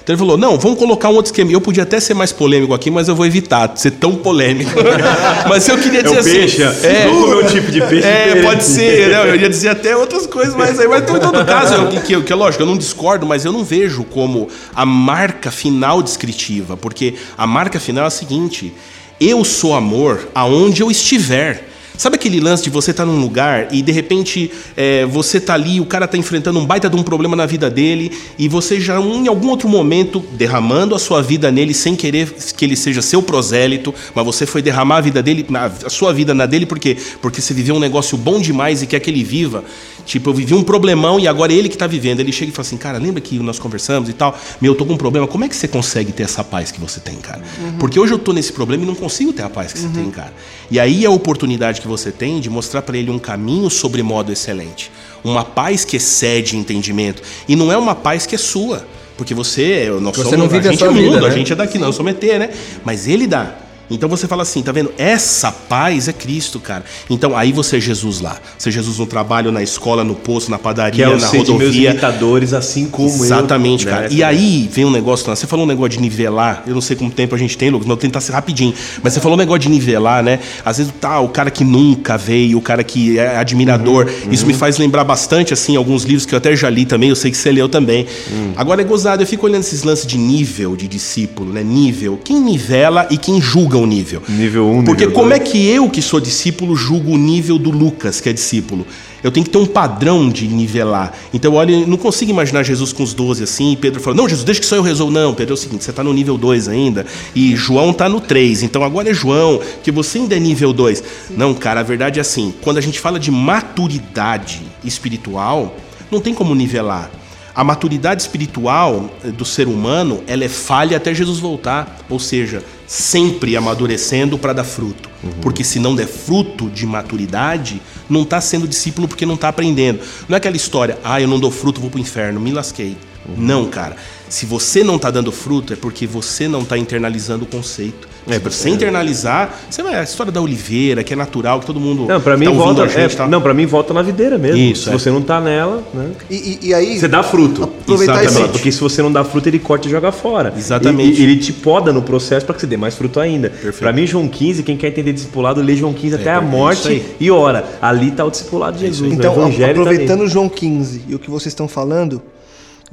[0.03, 1.51] Então ele falou: não, vamos colocar um outro esquema.
[1.51, 4.71] Eu podia até ser mais polêmico aqui, mas eu vou evitar ser tão polêmico.
[5.47, 6.31] mas eu queria dizer o assim.
[6.31, 8.45] peixe, é, vamos comer um tipo de peixe É, diferente.
[8.45, 9.29] pode ser, né?
[9.29, 12.21] Eu ia dizer até outras coisas, mas aí, mas então, em todo caso, eu, que,
[12.21, 16.75] que é lógico, eu não discordo, mas eu não vejo como a marca final descritiva,
[16.75, 18.73] porque a marca final é a seguinte:
[19.19, 21.70] eu sou amor aonde eu estiver.
[22.01, 25.79] Sabe aquele lance de você estar num lugar e de repente é, você tá ali,
[25.79, 28.99] o cara tá enfrentando um baita de um problema na vida dele e você já
[28.99, 33.21] em algum outro momento derramando a sua vida nele sem querer que ele seja seu
[33.21, 35.45] prosélito, mas você foi derramar a vida dele,
[35.85, 38.99] a sua vida na dele porque porque você viveu um negócio bom demais e quer
[38.99, 39.63] que ele viva.
[40.05, 42.19] Tipo, eu vivi um problemão e agora é ele que tá vivendo.
[42.19, 44.37] Ele chega e fala assim, cara, lembra que nós conversamos e tal?
[44.59, 45.27] Meu, eu tô com um problema.
[45.27, 47.41] Como é que você consegue ter essa paz que você tem, cara?
[47.79, 50.09] Porque hoje eu tô nesse problema e não consigo ter a paz que você tem,
[50.09, 50.33] cara.
[50.69, 54.01] E aí é a oportunidade que você tem de mostrar para ele um caminho sobre
[54.01, 54.91] modo excelente.
[55.23, 57.21] Uma paz que excede entendimento.
[57.47, 58.85] E não é uma paz que é sua.
[59.17, 61.29] Porque você, nós Você somos, não vive a a gente sua é mundo, vida, a
[61.29, 61.35] né?
[61.35, 62.49] gente é daqui, não, eu sou meter, né?
[62.83, 63.55] Mas ele dá.
[63.91, 64.91] Então você fala assim, tá vendo?
[64.97, 66.83] Essa paz é Cristo, cara.
[67.09, 68.37] Então aí você é Jesus lá.
[68.57, 71.19] Você é Jesus no trabalho, na escola, no posto, na Que padaria, é o na
[71.19, 71.91] ser de meus rodovia.
[71.91, 73.23] imitadores, assim como eu.
[73.25, 73.91] Exatamente, né?
[73.91, 74.07] cara.
[74.11, 76.63] E aí vem um negócio, você falou um negócio de nivelar.
[76.65, 78.73] Eu não sei como tempo a gente tem, Lucas, mas vou tentar ser rapidinho.
[79.03, 80.39] Mas você falou um negócio de nivelar, né?
[80.63, 84.05] Às vezes tá o cara que nunca veio, o cara que é admirador.
[84.25, 87.09] Uhum, Isso me faz lembrar bastante, assim, alguns livros que eu até já li também,
[87.09, 88.05] eu sei que você leu também.
[88.31, 88.53] Hum.
[88.55, 91.63] Agora é gozado, eu fico olhando esses lances de nível de discípulo, né?
[91.63, 92.19] Nível.
[92.23, 94.21] Quem nivela e quem julga o nível.
[94.27, 95.41] Nível 1, Porque nível como dois.
[95.41, 98.85] é que eu, que sou discípulo, julgo o nível do Lucas, que é discípulo?
[99.23, 101.13] Eu tenho que ter um padrão de nivelar.
[101.31, 104.43] Então, olha, não consigo imaginar Jesus com os 12 assim, e Pedro falando, não, Jesus,
[104.43, 105.11] deixa que só eu resolvo.
[105.13, 107.05] Não, Pedro, é o seguinte, você está no nível 2 ainda,
[107.35, 111.03] e João está no 3, então agora é João, que você ainda é nível 2.
[111.31, 115.75] Não, cara, a verdade é assim, quando a gente fala de maturidade espiritual,
[116.09, 117.11] não tem como nivelar.
[117.53, 123.55] A maturidade espiritual do ser humano, ela é falha até Jesus voltar, ou seja, sempre
[123.55, 125.09] amadurecendo para dar fruto.
[125.41, 130.01] Porque se não der fruto de maturidade, não está sendo discípulo porque não está aprendendo.
[130.27, 132.97] Não é aquela história, ah, eu não dou fruto, vou pro inferno, me lasquei.
[133.37, 133.95] Não, cara.
[134.31, 138.07] Se você não está dando fruto, é porque você não está internalizando o conceito.
[138.29, 139.95] É, Se você internalizar, você vai.
[139.95, 142.05] A história da oliveira, que é natural, que todo mundo.
[142.05, 142.87] Não, pra mim tá volta.
[142.87, 143.27] gente, é, tá?
[143.27, 144.57] Não, pra mim volta na videira mesmo.
[144.57, 144.93] Isso, Se é.
[144.93, 146.11] você não tá nela, né?
[146.29, 146.97] E, e- e aí.
[146.97, 147.63] Você dá fruto.
[147.65, 148.41] Aproveitar Exatamente.
[148.43, 148.51] esse.
[148.53, 150.53] Porque se você não dá fruto, ele corta e joga fora.
[150.57, 151.19] Exatamente.
[151.19, 153.51] E, e ele te poda no processo para que você dê mais fruto ainda.
[153.79, 157.03] Pra mim, João 15, quem quer entender discipulado, lê João 15 até a é morte
[157.19, 157.65] e ora.
[157.81, 159.11] Ali tá o discipulado de Jesus.
[159.11, 162.21] Então, o evangelho aproveitando tá João 15 e o que vocês estão falando,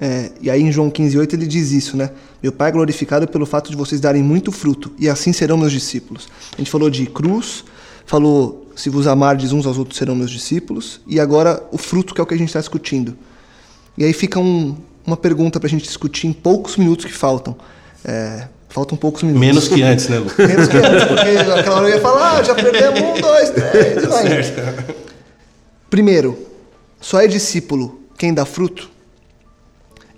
[0.00, 2.10] É, e aí em João 15,8 ele diz isso, né?
[2.40, 5.72] Meu Pai é glorificado pelo fato de vocês darem muito fruto, e assim serão meus
[5.72, 6.28] discípulos.
[6.54, 7.64] A gente falou de cruz,
[8.06, 12.20] falou se vos amardes uns aos outros serão meus discípulos, e agora o fruto que
[12.20, 13.16] é o que a gente está discutindo.
[13.96, 17.56] E aí fica um, uma pergunta para a gente discutir em poucos minutos que faltam.
[18.04, 19.40] É, faltam poucos minutos.
[19.44, 20.26] Menos que antes, né, Lu?
[20.38, 21.28] Menos que antes, porque
[21.58, 24.94] aquela hora eu ia falar, ah, já perdemos um, dois, três, vai.
[25.90, 26.38] Primeiro,
[27.00, 28.88] só é discípulo quem dá fruto?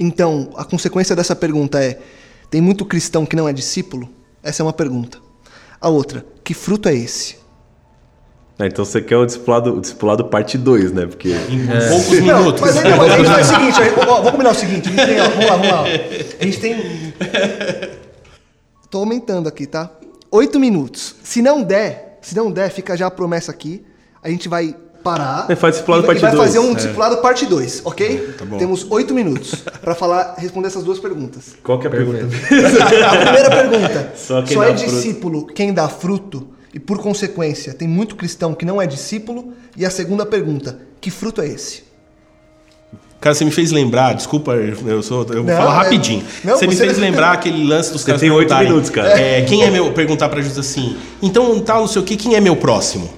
[0.01, 2.01] Então, a consequência dessa pergunta é:
[2.51, 4.09] tem muito cristão que não é discípulo?
[4.43, 5.19] Essa é uma pergunta.
[5.79, 7.39] A outra, que fruto é esse?
[8.59, 11.07] Ah, então você quer o discipulado, o discipulado parte 2, né?
[11.07, 11.29] Porque.
[11.29, 12.61] Em poucos Não, minutos.
[12.61, 15.07] mas aí, mas a gente faz o seguinte, ó, vamos combinar o seguinte, a gente
[15.07, 15.85] tem, ó, vamos lá, vamos lá.
[16.41, 17.15] A gente tem.
[18.91, 19.91] Tô aumentando aqui, tá?
[20.31, 21.15] Oito minutos.
[21.23, 23.85] Se não der, se não der, fica já a promessa aqui.
[24.23, 25.47] A gente vai parar.
[25.49, 26.47] É, faz discipulado e vai- parte e vai dois.
[26.47, 26.75] fazer um É.
[26.75, 28.35] discipulado parte 2, ok?
[28.39, 28.59] Tá bom.
[28.59, 31.55] Temos oito minutos pra falar, responder essas duas perguntas.
[31.63, 32.19] Qual que é a pergunta?
[33.07, 34.91] A primeira pergunta: Só só, é dá fruto.
[34.95, 36.49] discípulo quem dá fruto?
[36.73, 39.53] E por consequência, tem muito cristão que não é discípulo?
[39.77, 41.89] E a segunda pergunta: que fruto é esse?
[43.21, 46.25] Cara, você me fez lembrar, desculpa, eu sou, eu vou Não, falar é- rapidinho.
[46.43, 49.11] não, você me você- fez lembrar aquele lance dos Você caras tem oito minutos, cara.
[49.21, 50.97] é, quem é meu perguntar para Jesus assim?
[51.21, 53.11] Então, tal, não sei o que, quem é meu próximo?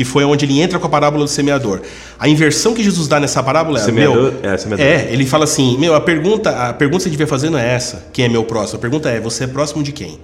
[0.00, 1.82] Que foi onde ele entra com a parábola do semeador.
[2.18, 4.86] A inversão que Jesus dá nessa parábola é, Semeador- meu, é, semeador.
[4.86, 7.74] é, ele fala assim, meu, a pergunta, a pergunta que você devia fazer não é
[7.74, 8.78] essa, quem é meu próximo?
[8.78, 10.18] A pergunta é, você é próximo de quem?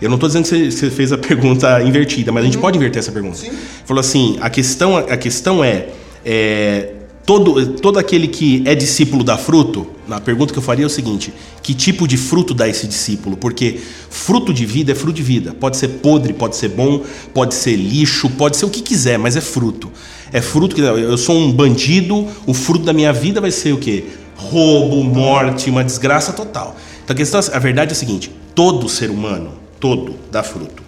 [0.00, 3.00] Eu não estou dizendo que você, fez a pergunta invertida, mas a gente pode inverter
[3.00, 3.38] essa pergunta.
[3.84, 5.86] Falou assim, a questão, a questão é,
[6.24, 6.90] é,
[7.28, 9.86] todo, todo aquele que é discípulo dá fruto?
[10.10, 11.30] A pergunta que eu faria é o seguinte,
[11.62, 13.36] que tipo de fruto dá esse discípulo?
[13.36, 15.52] Porque fruto de vida é fruto de vida.
[15.52, 17.04] Pode ser podre, pode ser bom,
[17.34, 19.90] pode ser lixo, pode ser o que quiser, mas é fruto.
[20.32, 23.76] É fruto que eu sou um bandido, o fruto da minha vida vai ser o
[23.76, 24.06] quê?
[24.34, 26.76] Roubo, morte, uma desgraça total.
[27.04, 30.82] Então a questão, a verdade é a seguinte: todo ser humano, todo dá fruto.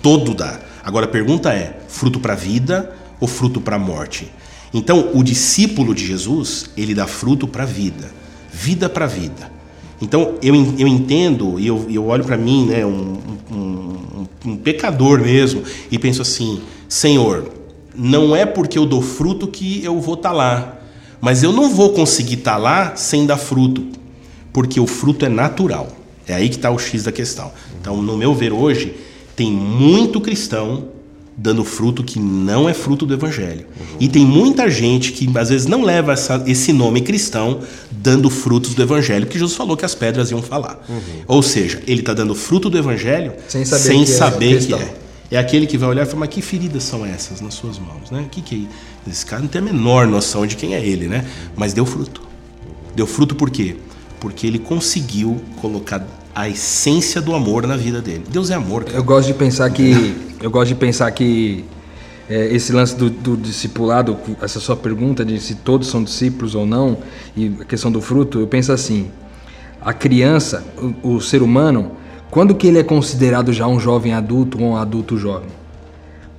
[0.00, 0.60] Todo dá.
[0.84, 4.30] Agora a pergunta é: fruto para a vida ou fruto para a morte?
[4.72, 8.12] Então, o discípulo de Jesus, ele dá fruto para a vida,
[8.52, 9.50] vida para a vida.
[10.00, 13.18] Então, eu, eu entendo e eu, eu olho para mim, né, um,
[13.50, 17.50] um- um- pecador mesmo, e penso assim: Senhor,
[17.94, 20.78] não é porque eu dou fruto que eu vou estar lá,
[21.20, 23.84] mas eu não vou conseguir estar lá sem dar fruto,
[24.52, 25.88] porque o fruto é natural.
[26.26, 27.50] É aí que está o X da questão.
[27.80, 28.94] Então, no meu ver hoje,
[29.34, 30.88] tem muito cristão
[31.42, 33.66] dando fruto que não é fruto do evangelho.
[33.98, 37.60] E tem muita gente que às vezes não leva essa- esse nome cristão
[37.90, 40.86] dando frutos do evangelho, porque Jesus falou que as pedras iam falar.
[41.26, 44.54] Ou seja, ele está dando fruto do evangelho Sem saber sem que é saber que
[44.66, 44.78] cristão.
[44.80, 45.00] é.
[45.32, 48.10] É aquele que vai olhar e falar, mas que feridas são essas nas suas mãos,
[48.10, 48.26] né?
[48.30, 48.68] Que que
[49.06, 49.10] é?
[49.10, 51.24] Esse cara não tem a menor noção de quem é ele, né?
[51.56, 52.20] Mas deu fruto.
[52.94, 53.76] Deu fruto por quê?
[54.18, 56.04] Porque ele conseguiu colocar
[56.34, 58.24] a essência do amor na vida dele.
[58.30, 58.96] Deus é amor, cara.
[58.96, 61.64] Eu gosto de pensar que eu gosto de pensar que
[62.28, 66.64] é, esse lance do, do discipulado, essa sua pergunta de se todos são discípulos ou
[66.64, 66.98] não
[67.36, 69.10] e a questão do fruto, eu penso assim:
[69.82, 70.64] a criança,
[71.02, 71.92] o, o ser humano,
[72.30, 75.50] quando que ele é considerado já um jovem adulto ou um adulto jovem?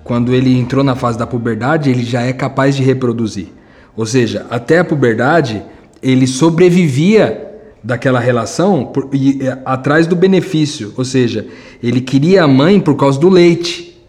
[0.03, 3.49] Quando ele entrou na fase da puberdade, ele já é capaz de reproduzir.
[3.95, 5.61] Ou seja, até a puberdade,
[6.01, 7.50] ele sobrevivia
[7.83, 10.93] daquela relação por- e, atrás do benefício.
[10.97, 11.47] Ou seja,
[11.81, 13.99] ele queria a mãe por causa do leite.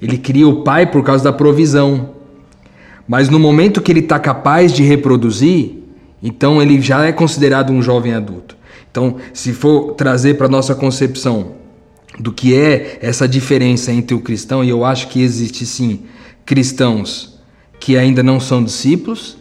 [0.00, 2.10] Ele queria o pai por causa da provisão.
[3.08, 5.76] Mas no momento que ele está capaz de reproduzir,
[6.22, 8.56] então ele já é considerado um jovem adulto.
[8.90, 11.52] Então, se for trazer para nossa concepção
[12.18, 16.00] do que é essa diferença entre o cristão, e eu acho que existe sim
[16.44, 17.38] cristãos
[17.78, 19.36] que ainda não são discípulos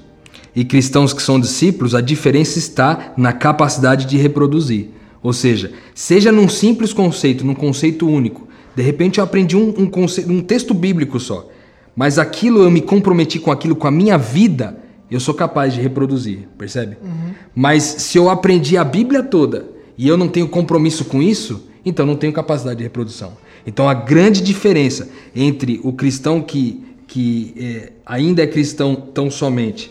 [0.56, 4.88] e cristãos que são discípulos, a diferença está na capacidade de reproduzir.
[5.22, 8.48] Ou seja, seja num simples conceito, num conceito único.
[8.76, 11.50] De repente eu aprendi um, um, conce- um texto bíblico só,
[11.96, 14.78] mas aquilo eu me comprometi com aquilo com a minha vida,
[15.10, 16.98] eu sou capaz de reproduzir, percebe?
[17.56, 19.66] Mas se eu aprendi a Bíblia toda
[19.98, 23.34] e eu não tenho compromisso com isso, então não tenho capacidade de reprodução.
[23.66, 29.90] Então a grande diferença entre o cristão que, que é, ainda é cristão tão somente,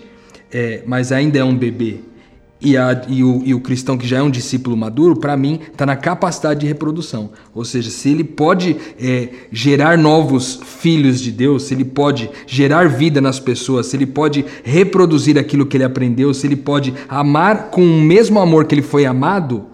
[0.55, 1.97] é, mas ainda é um bebê,
[2.61, 5.61] e, a- e o, e o cristão que já é um discípulo maduro, para mim,
[5.71, 7.31] está na capacidade de reprodução.
[7.55, 12.89] Ou seja, se ele pode é, gerar novos filhos de Deus, se ele pode gerar
[12.89, 17.65] vida nas pessoas, se ele pode reproduzir aquilo que ele aprendeu, se ele pode amar
[17.71, 19.67] com o mesmo amor que ele foi amado,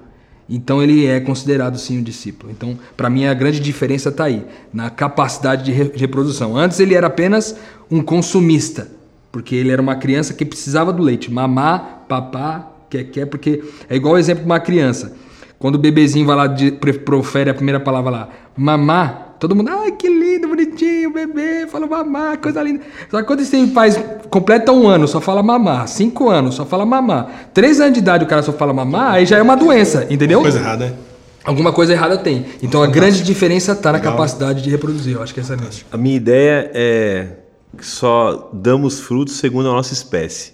[0.48, 2.50] então ele é considerado sim um discípulo.
[2.50, 6.56] Então, para mim, a grande diferença está aí, na capacidade de re- de reprodução.
[6.56, 7.54] Antes ele era apenas
[7.88, 8.88] um consumista,
[9.32, 13.96] porque ele era uma criança que precisava do leite, mamar, papar quer, quer, porque é
[13.96, 15.12] igual o exemplo de uma criança.
[15.58, 19.92] Quando o bebezinho vai lá, de, profere a primeira palavra lá, mamá, todo mundo, ai
[19.92, 22.80] que lindo, bonitinho, bebê, fala mamá, coisa linda.
[23.10, 26.84] Só que quando você faz, completa um ano, só fala mamá, cinco anos, só fala
[26.84, 30.06] mamá, três anos de idade o cara só fala mamá, aí já é uma doença,
[30.10, 30.40] entendeu?
[30.40, 30.92] Coisa errada, né?
[31.44, 32.46] Alguma coisa errada tem.
[32.62, 35.16] Então a grande diferença está na capacidade de reproduzir.
[35.16, 35.70] Eu acho que essa é a minha.
[35.92, 37.26] A minha ideia é
[37.76, 40.52] que só damos frutos segundo a nossa espécie.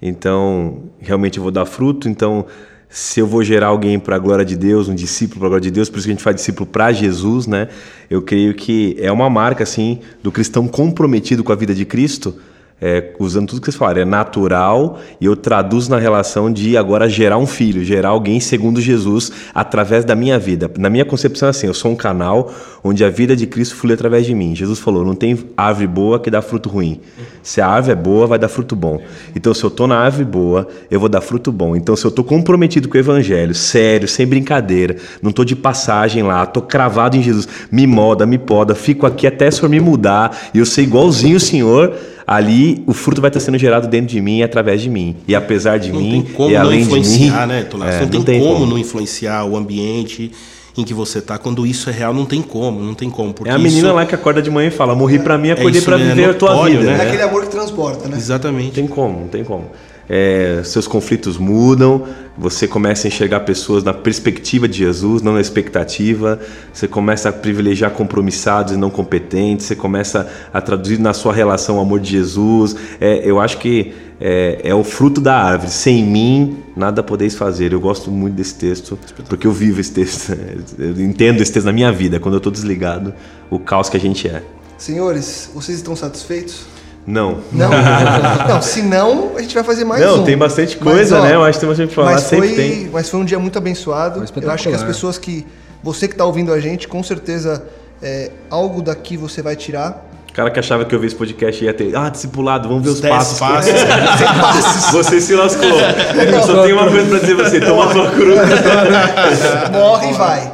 [0.00, 2.46] Então, realmente eu vou dar fruto, então
[2.88, 5.62] se eu vou gerar alguém para a glória de Deus, um discípulo para a glória
[5.62, 7.68] de Deus, por isso que a gente faz discípulo para Jesus, né?
[8.10, 12.34] Eu creio que é uma marca assim do cristão comprometido com a vida de Cristo
[12.82, 17.08] é, usando tudo que vocês falaram, é natural e eu traduzo na relação de agora
[17.08, 20.68] gerar um filho, gerar alguém segundo Jesus através da minha vida.
[20.76, 22.52] Na minha concepção é assim, eu sou um canal
[22.82, 24.56] onde a vida de Cristo flui através de mim.
[24.56, 27.00] Jesus falou, não tem árvore boa que dá fruto ruim.
[27.40, 29.00] Se a árvore é boa, vai dar fruto bom.
[29.36, 31.76] Então se eu estou na árvore boa, eu vou dar fruto bom.
[31.76, 36.24] Então se eu estou comprometido com o evangelho, sério, sem brincadeira, não estou de passagem
[36.24, 39.78] lá, estou cravado em Jesus, me moda, me poda, fico aqui até o Senhor me
[39.78, 41.94] mudar e eu ser igualzinho o Senhor,
[42.26, 45.16] ali o fruto vai estar sendo gerado dentro de mim e através de mim.
[45.26, 47.16] E apesar de não mim, tem como e não além influenciar,
[47.46, 48.66] de mim, né, é, não, tem não tem como, como.
[48.66, 50.30] não influenciar o ambiente
[50.76, 51.36] em que você tá.
[51.36, 53.34] Quando isso é real, não tem como, não tem como.
[53.34, 55.50] Porque É a menina isso- lá que acorda de manhã e fala: Morri pra mim,
[55.50, 56.06] acordei isso, pra né?
[56.06, 56.82] viver a tua vida.
[56.84, 56.98] né?
[57.04, 58.12] É aquele amor que transporta, né?
[58.12, 58.70] Não Exatamente.
[58.72, 59.66] tem como, não tem como.
[60.14, 62.06] É, seus conflitos mudam,
[62.36, 66.38] você começa a enxergar pessoas na perspectiva de Jesus, não na expectativa.
[66.70, 69.64] Você começa a privilegiar compromissados e não competentes.
[69.64, 72.76] Você começa a traduzir na sua relação o amor de Jesus.
[73.00, 75.70] É, eu acho que é, é o fruto da árvore.
[75.70, 77.72] Sem mim, nada podeis fazer.
[77.72, 78.98] Eu gosto muito desse texto,
[79.30, 80.36] porque eu vivo esse texto.
[80.78, 83.14] Eu entendo esse texto na minha vida, quando eu estou desligado,
[83.50, 84.42] o caos que a gente é.
[84.76, 86.66] Senhores, vocês estão satisfeitos?
[87.06, 87.38] Não.
[87.50, 87.68] Não?
[88.48, 90.24] não, se não, a gente vai fazer mais Não, um.
[90.24, 91.34] tem bastante Mas, coisa, ó, né?
[91.34, 92.90] Eu acho que tem bastante pra falar, mas sempre foi, tem.
[92.92, 94.24] Mas foi um dia muito abençoado.
[94.40, 95.46] Eu acho que as pessoas que.
[95.82, 97.64] Você que está ouvindo a gente, com certeza
[98.00, 100.08] é, algo daqui você vai tirar.
[100.28, 101.94] O cara que achava que eu vi esse podcast ia ter.
[101.94, 103.38] Ah, discipulado, vamos ver os, Os dez passos.
[103.38, 104.92] passos.
[104.92, 105.68] Você se lascou.
[105.68, 108.38] Eu só tenho uma coisa pra dizer pra você: toma tua cruz.
[109.70, 110.52] Morre e vai.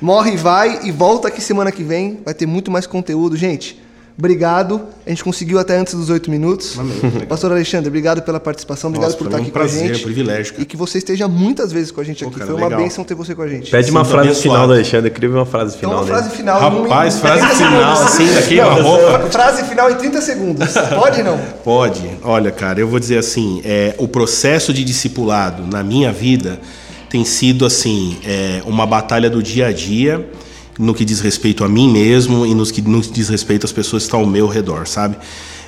[0.00, 2.20] Morre e vai e volta aqui semana que vem.
[2.24, 3.36] Vai ter muito mais conteúdo.
[3.36, 3.80] Gente,
[4.22, 4.80] obrigado.
[5.04, 6.76] A gente conseguiu até antes dos oito minutos.
[7.28, 8.88] Pastor Alexandre, obrigado pela participação.
[8.88, 10.04] Obrigado Nossa, por estar mim aqui um prazer, com a é um gente.
[10.04, 10.62] privilégio, cara.
[10.62, 12.38] E que você esteja muitas vezes com a gente Pô, aqui.
[12.38, 12.80] cara, Foi uma legal.
[12.80, 13.68] bênção ter você com a gente.
[13.68, 14.40] Pede uma Sinto frase abençoado.
[14.54, 15.10] final do Alexandre.
[15.10, 16.60] Eu queria ver uma frase Então, final uma frase final.
[16.60, 19.18] Rapaz, frase 30 final, assim, da queima-roupa.
[19.30, 20.68] Frase final em 30 segundos.
[20.94, 21.38] Pode não?
[21.64, 22.02] Pode.
[22.22, 26.60] Olha, cara, eu vou dizer assim, é, o processo de discipulado na minha vida
[27.10, 30.24] tem sido assim é, uma batalha do dia a dia
[30.78, 34.02] no que diz respeito a mim mesmo e nos que nos diz respeito às pessoas
[34.02, 35.16] que estão ao meu redor, sabe?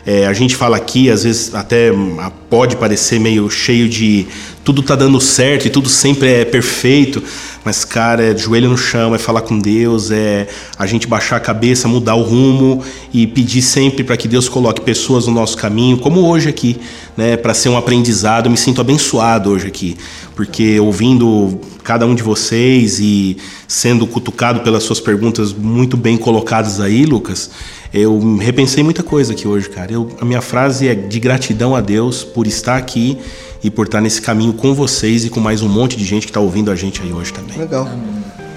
[0.07, 2.19] É, a gente fala aqui, às vezes até hum,
[2.51, 4.27] pode parecer meio cheio de
[4.63, 7.23] tudo tá dando certo e tudo sempre é perfeito,
[7.63, 10.47] mas cara, é joelho no chão, é falar com Deus, é
[10.79, 12.83] a gente baixar a cabeça, mudar o rumo
[13.13, 16.79] e pedir sempre para que Deus coloque pessoas no nosso caminho, como hoje aqui,
[17.15, 18.47] né, para ser um aprendizado.
[18.47, 19.97] Eu me sinto abençoado hoje aqui,
[20.35, 23.37] porque ouvindo cada um de vocês e
[23.69, 27.51] sendo cutucado pelas suas perguntas muito bem colocadas aí, Lucas,
[27.95, 29.93] eu repensei muita coisa aqui hoje, cara.
[29.93, 33.17] Eu, a minha frase é de gratidão a Deus por estar aqui
[33.63, 36.31] e por estar nesse caminho com vocês e com mais um monte de gente que
[36.31, 37.57] está ouvindo a gente aí hoje também.
[37.57, 37.89] Legal.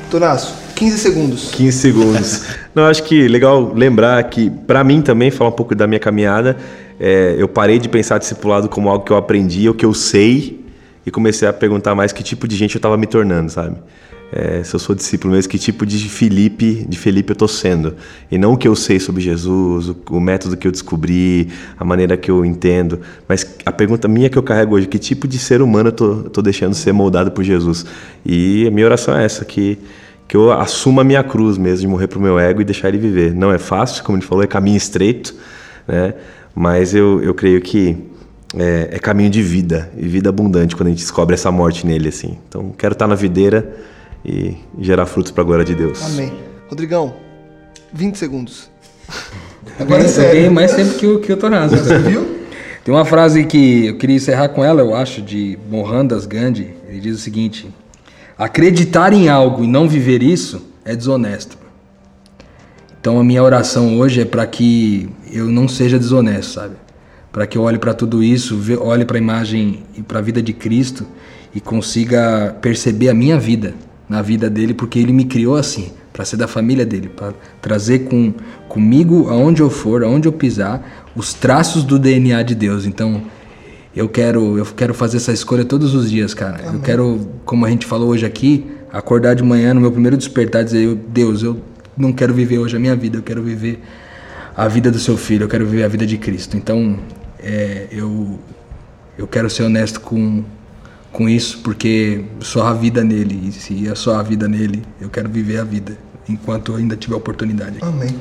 [0.10, 1.52] Tonaço, 15 segundos.
[1.52, 2.42] 15 segundos.
[2.74, 6.58] Não, acho que legal lembrar que, pra mim também, falar um pouco da minha caminhada,
[7.00, 10.66] é, eu parei de pensar discipulado como algo que eu aprendi, o que eu sei,
[11.06, 13.78] e comecei a perguntar mais que tipo de gente eu estava me tornando, sabe?
[14.32, 17.96] É, se eu sou discípulo mesmo, que tipo de Felipe, de Felipe eu tô sendo.
[18.30, 21.50] E não o que eu sei sobre Jesus, o, o método que eu descobri,
[21.80, 23.00] a maneira que eu entendo.
[23.28, 26.16] Mas a pergunta minha que eu carrego hoje, que tipo de ser humano eu tô,
[26.24, 27.86] tô deixando ser moldado por Jesus?
[28.26, 29.78] E a minha oração é essa, que
[30.28, 32.98] que eu assuma a minha cruz mesmo, de morrer pro meu ego e deixar ele
[32.98, 33.34] viver.
[33.34, 35.34] Não é fácil, como ele falou, é caminho estreito,
[35.88, 36.14] né?
[36.54, 37.98] Mas eu, eu creio que
[38.54, 42.10] é, é caminho de vida, e vida abundante quando a gente descobre essa morte nele,
[42.10, 42.38] assim.
[42.50, 43.74] Então, quero estar na videira
[44.28, 46.04] e gerar frutos para a glória de Deus.
[46.04, 46.34] Amém.
[46.68, 47.16] Rodrigão,
[47.94, 48.70] 20 segundos.
[49.80, 50.32] Agora é eu sério.
[50.34, 51.78] ganhei mais tempo que o, que o Tonazo.
[51.78, 52.38] Você viu?
[52.84, 56.74] Tem uma frase que eu queria encerrar com ela, eu acho, de Mohandas Gandhi.
[56.88, 57.68] Ele diz o seguinte:
[58.38, 61.58] Acreditar em algo e não viver isso é desonesto.
[63.00, 66.76] Então a minha oração hoje é para que eu não seja desonesto, sabe?
[67.32, 70.42] Para que eu olhe para tudo isso, olhe para a imagem e para a vida
[70.42, 71.06] de Cristo
[71.54, 73.74] e consiga perceber a minha vida
[74.10, 78.00] na vida dele, porque ele me criou assim, para ser da família dele, para trazer
[78.00, 78.34] com
[78.68, 82.86] comigo aonde eu for, aonde eu pisar, os traços do DNA de Deus.
[82.86, 83.22] Então,
[83.96, 86.60] eu quero, eu quero fazer essa escolha todos os dias, cara.
[86.60, 86.76] Amém.
[86.76, 90.64] Eu quero, como a gente falou hoje aqui, acordar de manhã no meu primeiro despertar
[90.64, 91.60] dizer, Deus, eu
[91.98, 93.82] não quero viver hoje a minha vida, eu quero viver
[94.56, 96.56] a vida do seu filho, eu quero viver a vida de Cristo.
[96.56, 97.00] Então,
[97.40, 98.40] é, eu,
[99.18, 100.44] eu quero ser honesto com,
[101.18, 105.10] com isso, porque só a vida nele, e se é só a vida nele, eu
[105.10, 105.98] quero viver a vida,
[106.30, 107.80] enquanto ainda tiver oportunidade.
[107.82, 108.16] Amém.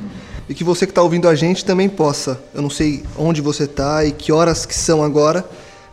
[0.48, 3.64] E que você que está ouvindo a gente também possa, eu não sei onde você
[3.64, 5.46] está e que horas que são agora,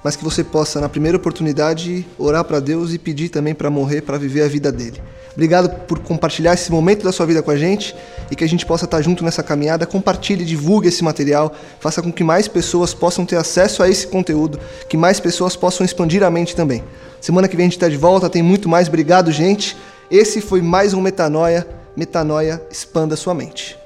[0.03, 4.01] mas que você possa, na primeira oportunidade, orar para Deus e pedir também para morrer,
[4.01, 5.01] para viver a vida dele.
[5.33, 7.95] Obrigado por compartilhar esse momento da sua vida com a gente
[8.29, 9.85] e que a gente possa estar junto nessa caminhada.
[9.85, 14.59] Compartilhe, divulgue esse material, faça com que mais pessoas possam ter acesso a esse conteúdo,
[14.87, 16.83] que mais pessoas possam expandir a mente também.
[17.19, 18.87] Semana que vem a gente está de volta, tem muito mais.
[18.87, 19.75] Obrigado, gente.
[20.11, 21.65] Esse foi mais um Metanoia.
[21.95, 23.82] Metanoia, expanda sua mente.